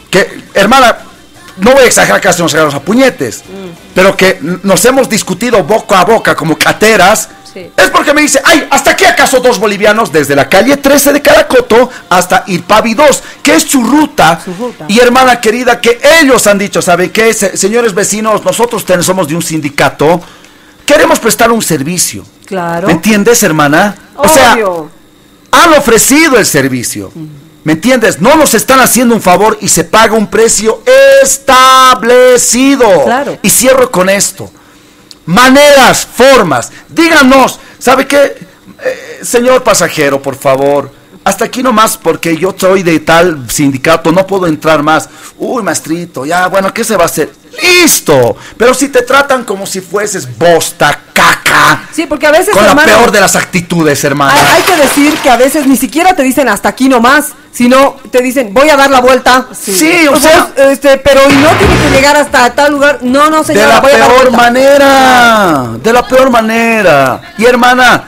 [0.09, 0.97] que, hermana,
[1.57, 3.69] no voy a exagerar casi nos agarramos a puñetes, Mm.
[3.93, 7.27] pero que nos hemos discutido boca a boca como cateras.
[7.53, 7.69] Sí.
[7.77, 10.11] Es porque me dice, ay, ¿hasta aquí acaso dos bolivianos?
[10.11, 14.39] Desde la calle 13 de Caracoto hasta Irpavi 2, que es su ruta.
[14.43, 14.85] Su ruta.
[14.87, 17.31] Y hermana querida, que ellos han dicho, ¿saben qué?
[17.33, 20.19] Se- señores vecinos, nosotros ten- somos de un sindicato,
[20.85, 22.25] queremos prestar un servicio.
[22.47, 22.87] Claro.
[22.87, 23.95] ¿Me entiendes, hermana?
[24.15, 24.57] O sea.
[25.53, 27.11] Han ofrecido el servicio.
[27.63, 28.19] ¿Me entiendes?
[28.19, 30.81] No nos están haciendo un favor y se paga un precio
[31.21, 33.05] establecido.
[33.05, 33.37] Claro.
[33.41, 34.51] Y cierro con esto.
[35.25, 36.71] Maneras, formas.
[36.89, 38.17] Díganos, ¿sabe qué?
[38.83, 40.91] Eh, señor pasajero, por favor.
[41.23, 45.07] Hasta aquí nomás porque yo soy de tal sindicato, no puedo entrar más.
[45.37, 47.31] Uy, maestrito, ya, bueno, ¿qué se va a hacer?
[47.61, 48.35] Listo.
[48.57, 51.83] Pero si te tratan como si fueses bosta, caca.
[51.93, 54.33] Sí, porque a veces, Con la hermano, peor de las actitudes, hermana.
[54.33, 57.97] hay, hay que decir que a veces ni siquiera te dicen hasta aquí nomás, sino
[58.11, 59.47] te dicen voy a dar la vuelta.
[59.53, 62.99] Sí, o Pues, sea- este, pero y no tiene que llegar hasta tal lugar.
[63.01, 67.21] No, no, de señora, la voy a dar peor manera, de la peor manera.
[67.37, 68.03] Y hermana,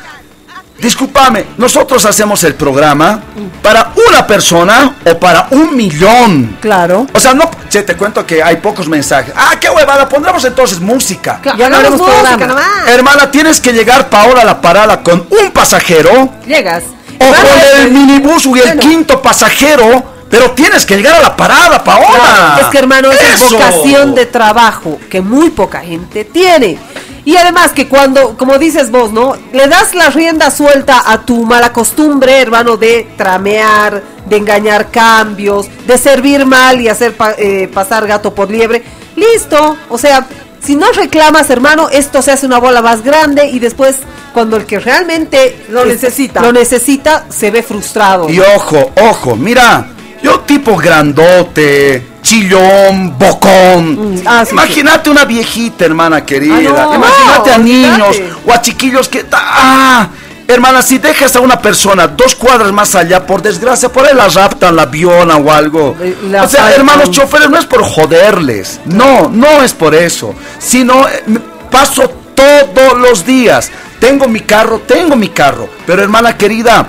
[0.78, 3.20] discúlpame, nosotros hacemos el programa
[3.62, 6.58] para una persona o para un millón.
[6.62, 7.08] Claro.
[7.14, 9.34] O sea, no, che, te cuento que hay pocos mensajes.
[9.36, 11.40] Ah, qué huevada, pondremos entonces música.
[11.42, 12.88] Claro, ya no música nomás.
[12.88, 16.84] Hermana, tienes que llegar Paola a la parada con un pasajero Llegas.
[17.20, 18.82] o con el minibús y el bueno.
[18.82, 22.08] quinto pasajero, pero tienes que llegar a la parada, Paola.
[22.08, 26.78] Claro, es que hermano, es vocación de trabajo que muy poca gente tiene.
[27.26, 29.36] Y además que cuando, como dices vos, ¿no?
[29.52, 35.68] Le das la rienda suelta a tu mala costumbre, hermano, de tramear, de engañar cambios,
[35.88, 38.84] de servir mal y hacer pa- eh, pasar gato por liebre.
[39.16, 39.76] Listo.
[39.90, 40.28] O sea,
[40.64, 43.96] si no reclamas, hermano, esto se hace una bola más grande y después,
[44.34, 46.42] cuando el que realmente Lo es- necesita.
[46.42, 48.30] lo necesita, se ve frustrado.
[48.30, 49.88] Y ojo, ojo, mira,
[50.22, 54.16] yo tipo grandote, chillón, bocón.
[54.16, 56.90] Mm, ah, Imagínate una viejita, hermana querida.
[56.90, 59.26] Ah, Imagínate a niños o a chiquillos que...
[59.32, 60.10] ¡Ah!
[60.48, 64.28] Hermana, si dejas a una persona dos cuadras más allá, por desgracia, por ahí la
[64.28, 65.96] raptan, la violan o algo.
[65.96, 68.80] o sea, hermanos choferes, no es por joderles.
[68.86, 70.36] No, no es por eso.
[70.60, 71.24] Sino, eh,
[71.72, 73.72] paso todos los días.
[74.00, 75.68] Tengo mi carro, tengo mi carro.
[75.88, 76.86] Pero hermana querida,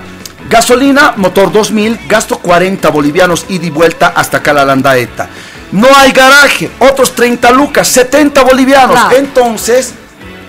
[0.49, 5.29] gasolina, motor 2000, gasto 40 bolivianos ida y vuelta hasta acá la Landaeta.
[5.71, 8.99] No hay garaje, otros 30 lucas, 70 bolivianos.
[9.17, 9.93] Entonces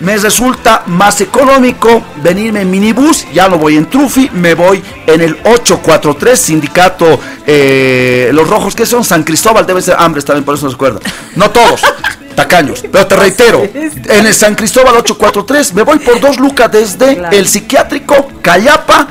[0.00, 5.20] me resulta más económico venirme en minibús, ya no voy en Trufi, me voy en
[5.20, 10.54] el 843 sindicato, eh, los rojos que son San Cristóbal, debe ser hambre también, por
[10.54, 11.00] eso no se acuerda.
[11.34, 11.82] No todos,
[12.36, 17.20] tacaños, pero te reitero, en el San Cristóbal 843 me voy por dos lucas desde
[17.36, 19.08] el psiquiátrico Cayapa.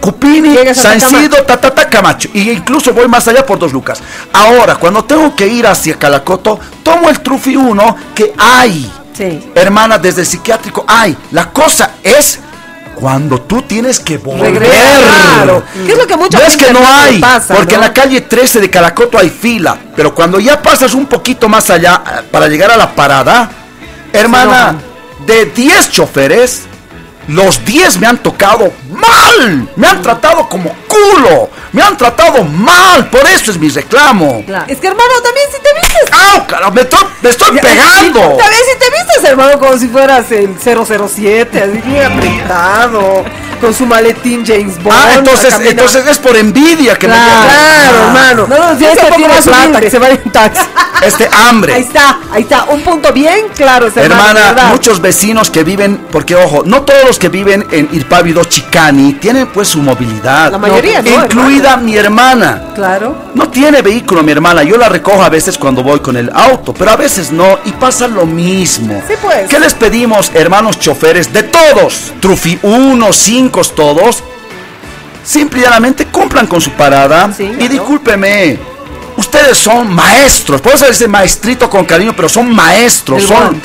[0.00, 2.28] Cupini, San Isidro, Tatata, Camacho.
[2.32, 4.02] Y incluso voy más allá por dos lucas.
[4.32, 8.90] Ahora, cuando tengo que ir hacia Calacoto, tomo el Trufi 1 que hay.
[9.54, 12.40] Hermana, desde el psiquiátrico, ay, la cosa es
[12.94, 14.58] cuando tú tienes que volver.
[14.62, 18.60] ¿Qué es lo que muchas No es que no hay, porque en la calle 13
[18.60, 22.70] de Calacoto hay fila, pero cuando ya pasas un poquito más allá eh, para llegar
[22.70, 23.50] a la parada,
[24.12, 24.76] hermana,
[25.26, 26.62] de 10 choferes,
[27.30, 33.08] los 10 me han tocado mal, me han tratado como culo, me han tratado mal,
[33.08, 34.44] por eso es mi reclamo.
[34.66, 36.10] Es que hermano, también si te vistes.
[36.12, 36.72] ¡Ah, carajo!
[36.72, 36.80] Me,
[37.30, 38.20] estoy pegando.
[38.20, 43.24] También si te vistes, hermano, como si fueras el 007, así bien apretado
[43.60, 44.96] con su maletín James Bond.
[44.96, 48.06] Ah, entonces, entonces es por envidia que claro, me Claro, ah.
[48.06, 48.46] hermano.
[48.48, 50.62] No, no, si este tiene plata, que se va en taxi.
[51.00, 51.72] Este hambre.
[51.72, 52.64] Ahí está, ahí está.
[52.64, 57.30] Un punto bien claro, Hermana, muchos vecinos que viven, porque ojo, no todos los que
[57.30, 60.52] viven en Irpávido Chicani tienen pues su movilidad.
[60.52, 62.64] La mayoría, no, Incluida mi hermana.
[62.74, 63.30] Claro.
[63.34, 64.62] No tiene vehículo mi hermana.
[64.62, 67.58] Yo la recojo a veces cuando voy con el auto, pero a veces no.
[67.64, 69.02] Y pasa lo mismo.
[69.08, 69.48] Sí, pues.
[69.48, 71.32] ¿Qué les pedimos, hermanos choferes?
[71.32, 72.12] De todos.
[72.20, 74.22] Trufi 1, 5 todos,
[75.24, 77.30] simplemente cumplan con su parada.
[77.38, 78.58] y discúlpeme,
[79.16, 83.60] ustedes son maestros, puedo decir maestrito con cariño, pero son maestros, son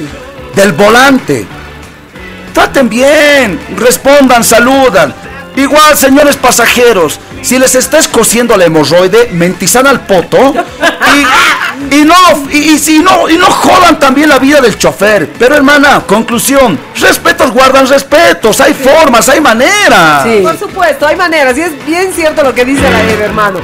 [0.55, 1.45] del volante.
[2.53, 5.13] Traten bien, respondan, saludan.
[5.55, 11.25] Igual, señores pasajeros, si les está escociendo la hemorroide, mentizan al poto y,
[12.03, 15.31] no, y, si no, y no jodan también la vida del chofer.
[15.37, 20.23] Pero hermana, conclusión, respetos guardan respetos, hay formas, hay maneras.
[20.23, 20.39] Sí.
[20.41, 23.59] Por supuesto, hay maneras, y es bien cierto lo que dice la Eva, hermano.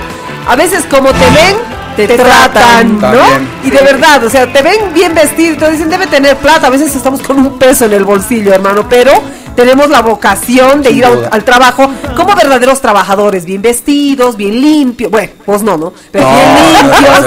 [0.48, 1.58] A veces como te ven,
[1.96, 3.24] te, tratan, ¿no?
[3.64, 6.70] Y de verdad, o sea, te ven bien vestido, te dicen debe tener plata, a
[6.70, 9.12] veces estamos con un peso en el bolsillo, hermano, pero
[9.56, 15.12] tenemos la vocación de ir al trabajo como verdaderos trabajadores, bien vestidos, bien limpios.
[15.12, 15.94] Bueno, pues no, ¿no?
[16.12, 17.26] Pero bien limpios.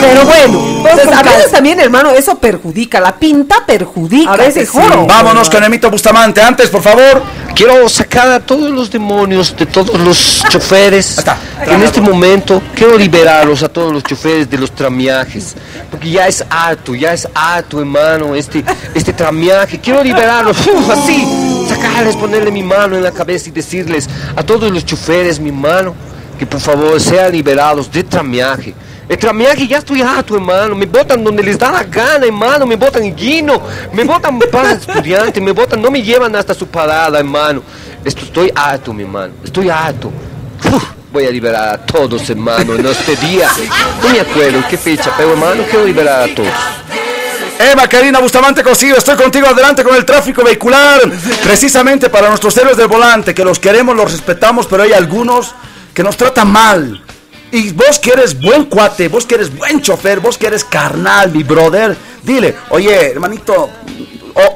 [0.00, 3.00] Pero bueno, pues a veces también, hermano, eso perjudica.
[3.00, 4.32] La pinta perjudica.
[4.32, 5.06] A veces juro.
[5.06, 6.42] Vámonos con el mito Bustamante.
[6.42, 7.22] Antes, por favor.
[7.56, 11.24] Quiero sacar a todos los demonios de todos los choferes.
[11.66, 15.54] En este momento quiero liberarlos a todos los choferes de los tramiajes.
[15.90, 18.62] Porque ya es harto, ya es harto, hermano, este,
[18.94, 19.80] este tramiaje.
[19.80, 20.54] Quiero liberarlos,
[20.90, 24.06] así sacarles, ponerle mi mano en la cabeza y decirles
[24.36, 25.94] a todos los choferes, mi mano,
[26.38, 28.74] que por favor sean liberados de tramiaje.
[29.08, 30.74] El tramiaje ya estoy harto, hermano.
[30.74, 32.66] Me botan donde les da la gana, hermano.
[32.66, 33.62] Me botan en guino.
[33.92, 35.42] Me botan para estudiantes.
[35.42, 37.62] Me botan, no me llevan hasta su parada, hermano.
[38.04, 39.34] Esto estoy harto, mi hermano.
[39.44, 40.10] Estoy harto.
[41.12, 43.48] voy a liberar a todos, hermano, en este día.
[44.02, 46.52] No me acuerdo qué fecha, pero hermano, quiero liberar a todos.
[47.58, 51.00] Eva Karina Bustamante Cosío, estoy contigo adelante con el tráfico vehicular.
[51.42, 55.54] Precisamente para nuestros héroes del volante, que los queremos, los respetamos, pero hay algunos
[55.94, 57.02] que nos tratan mal.
[57.52, 61.30] Y vos que eres buen cuate, vos que eres buen chofer, vos que eres carnal,
[61.30, 63.70] mi brother, dile, oye, hermanito,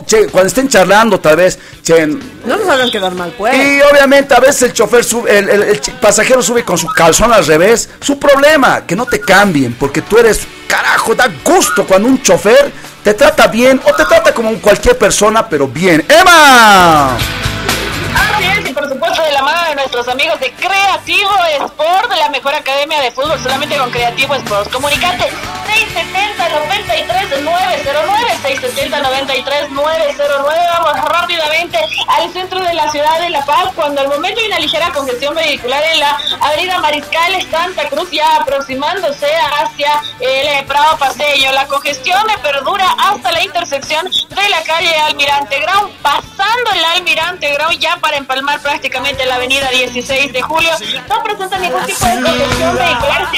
[0.07, 3.55] che, cuando estén charlando tal vez, che, no nos hagan quedar mal, pues.
[3.55, 7.47] Y obviamente a veces el chofer sube, el, el, pasajero sube con su calzón al
[7.47, 7.89] revés.
[8.01, 12.73] Su problema, que no te cambien, porque tú eres, carajo, da gusto cuando un chofer
[13.03, 16.05] te trata bien o te trata como cualquier persona, pero bien.
[16.09, 17.17] ¡Emma!
[18.41, 18.50] y
[19.71, 21.31] de nuestros amigos de Creativo
[21.67, 24.73] Sport, la mejor academia de fútbol, solamente con Creativo Sport.
[24.73, 25.31] Comunicate
[25.71, 31.79] 670 93 909 670 93 909 vamos rápidamente
[32.09, 35.35] al centro de la ciudad de La Paz cuando al momento hay una ligera congestión
[35.35, 39.27] vehicular en la avenida Mariscal Santa Cruz ya aproximándose
[39.61, 45.91] hacia el Prado Paseño la congestión perdura hasta la intersección de la calle Almirante Grau,
[46.03, 50.71] pasando el Almirante Grau ya para empalmar prácticamente la avenida 16 de julio.
[51.09, 53.29] No presenta ningún tipo de congestión vehicular,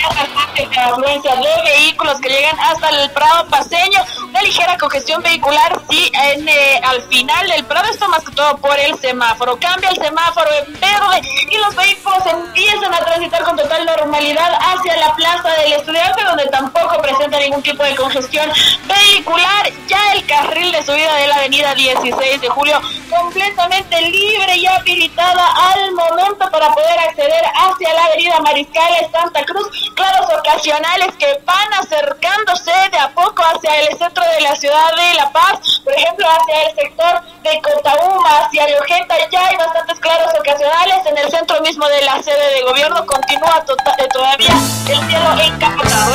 [0.56, 4.00] se de afluencia de vehículos que llegan hasta el Prado Paseño.
[4.28, 8.56] Una ligera congestión vehicular, sí, en, eh, al final del Prado, esto más que todo
[8.58, 9.58] por el semáforo.
[9.60, 11.20] Cambia el semáforo en verde
[11.50, 16.46] y los vehículos empiezan a transitar con total normalidad hacia la Plaza del Estudiante, donde
[16.46, 18.50] tampoco presenta ningún tipo de congestión
[18.86, 19.70] vehicular.
[19.88, 22.80] Ya el carril de subida de la avenida 16 de julio
[23.10, 29.92] completamente libre y habilitada al momento para poder acceder hacia la avenida Mariscal Santa Cruz.
[29.94, 31.72] Claros ocasionales que van
[32.12, 36.26] acercándose de a poco hacia el centro de la ciudad de La Paz, por ejemplo,
[36.28, 41.06] hacia el sector de Cotauma, hacia Leojeta, ya hay bastantes claros ocasionales.
[41.06, 44.54] En el centro mismo de la sede de gobierno continúa tota-, eh, todavía
[44.88, 46.12] el cielo encapotado.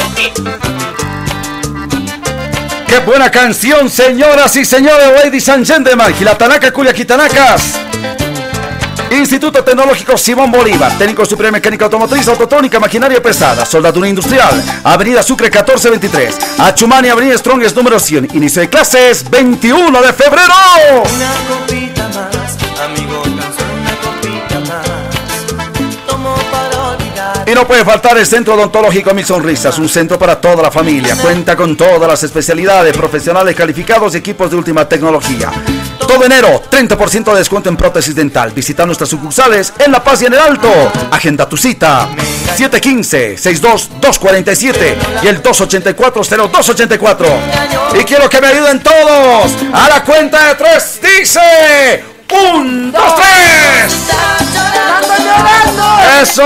[2.88, 7.74] Qué buena canción, señoras y señores, ladies and gentlemen, Gilatanaka, Culiaquitanacas.
[9.12, 15.48] Instituto Tecnológico Simón Bolívar, técnico superior mecánica automotriz, autotónica, maquinaria pesada, soldadura industrial, Avenida Sucre
[15.48, 20.54] 1423, Achumani, Avenida Strongest número 100, inicio de clases 21 de febrero.
[21.16, 23.24] Una copita más, amigo,
[27.48, 31.16] Y no puede faltar el Centro Odontológico Mil Sonrisas, un centro para toda la familia.
[31.16, 35.50] Cuenta con todas las especialidades, profesionales calificados y equipos de última tecnología.
[36.08, 38.52] Todo enero, 30% de descuento en prótesis dental.
[38.52, 40.70] Visita nuestras sucursales en La Paz y en el Alto.
[41.12, 42.08] Agenda tu cita.
[42.58, 47.26] 715-62247 y el 284-0284.
[48.00, 49.52] Y quiero que me ayuden todos.
[49.74, 52.06] A la cuenta de tres dice...
[52.30, 53.96] ¡Un, dos, tres!
[56.22, 56.44] ¡Eso!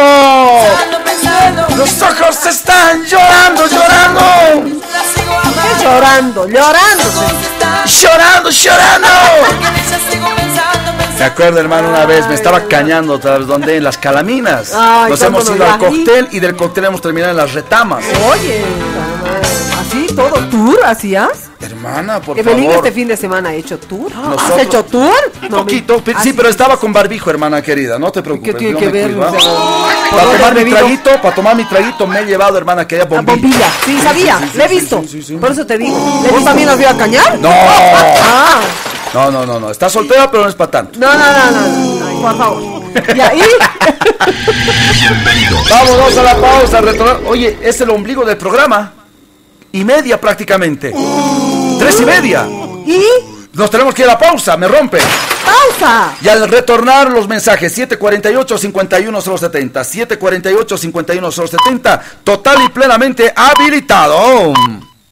[1.75, 4.21] Los ojos están llorando, llorando.
[5.80, 7.03] Llorando, llorando.
[7.85, 9.07] Llorando, llorando.
[11.18, 13.77] Me acuerdo, hermano, una vez me estaba cañando, ¿sabes dónde?
[13.77, 14.73] En las calaminas.
[15.07, 18.03] Nos hemos ido al cóctel y del cóctel hemos terminado en las retamas.
[18.31, 18.64] Oye,
[19.80, 21.51] así todo tour hacías.
[21.61, 22.75] Hermana, por Evelyn favor.
[22.77, 24.11] este fin de semana ha hecho tour.
[24.38, 25.13] ¿Has hecho tour?
[25.43, 28.53] Un poquito, sí, pero estaba con barbijo, hermana querida, no te preocupes.
[28.53, 29.15] ¿Qué tiene que ver?
[29.15, 29.33] para
[30.31, 33.33] tomar mi traguito, para tomar mi traguito me he llevado, hermana, querida, bombilla.
[33.33, 35.03] bombilla, sí, sabía, le he visto.
[35.39, 36.21] Por eso te digo.
[36.23, 37.39] ¿Le también nos vio a cañar?
[37.39, 37.49] No.
[37.51, 38.61] Ah.
[39.13, 39.71] No, no, no, no.
[39.71, 40.97] Está soltera, pero no es para tanto.
[40.97, 42.21] No, no, no, no.
[42.21, 42.81] Por favor.
[43.15, 43.41] ¿Y ahí?
[44.93, 45.69] Bienvenidos.
[45.69, 47.19] Vámonos a la pausa, a retornar.
[47.27, 48.93] Oye, es el ombligo del programa.
[49.73, 50.93] Y media prácticamente.
[51.82, 52.48] Tres y media.
[52.86, 53.03] ¿Y?
[53.53, 54.99] Nos tenemos que ir a la pausa, me rompe.
[55.44, 56.14] ¡Pausa!
[56.22, 64.53] Y al retornar los mensajes, 748-51070, 748-51070, total y plenamente habilitado.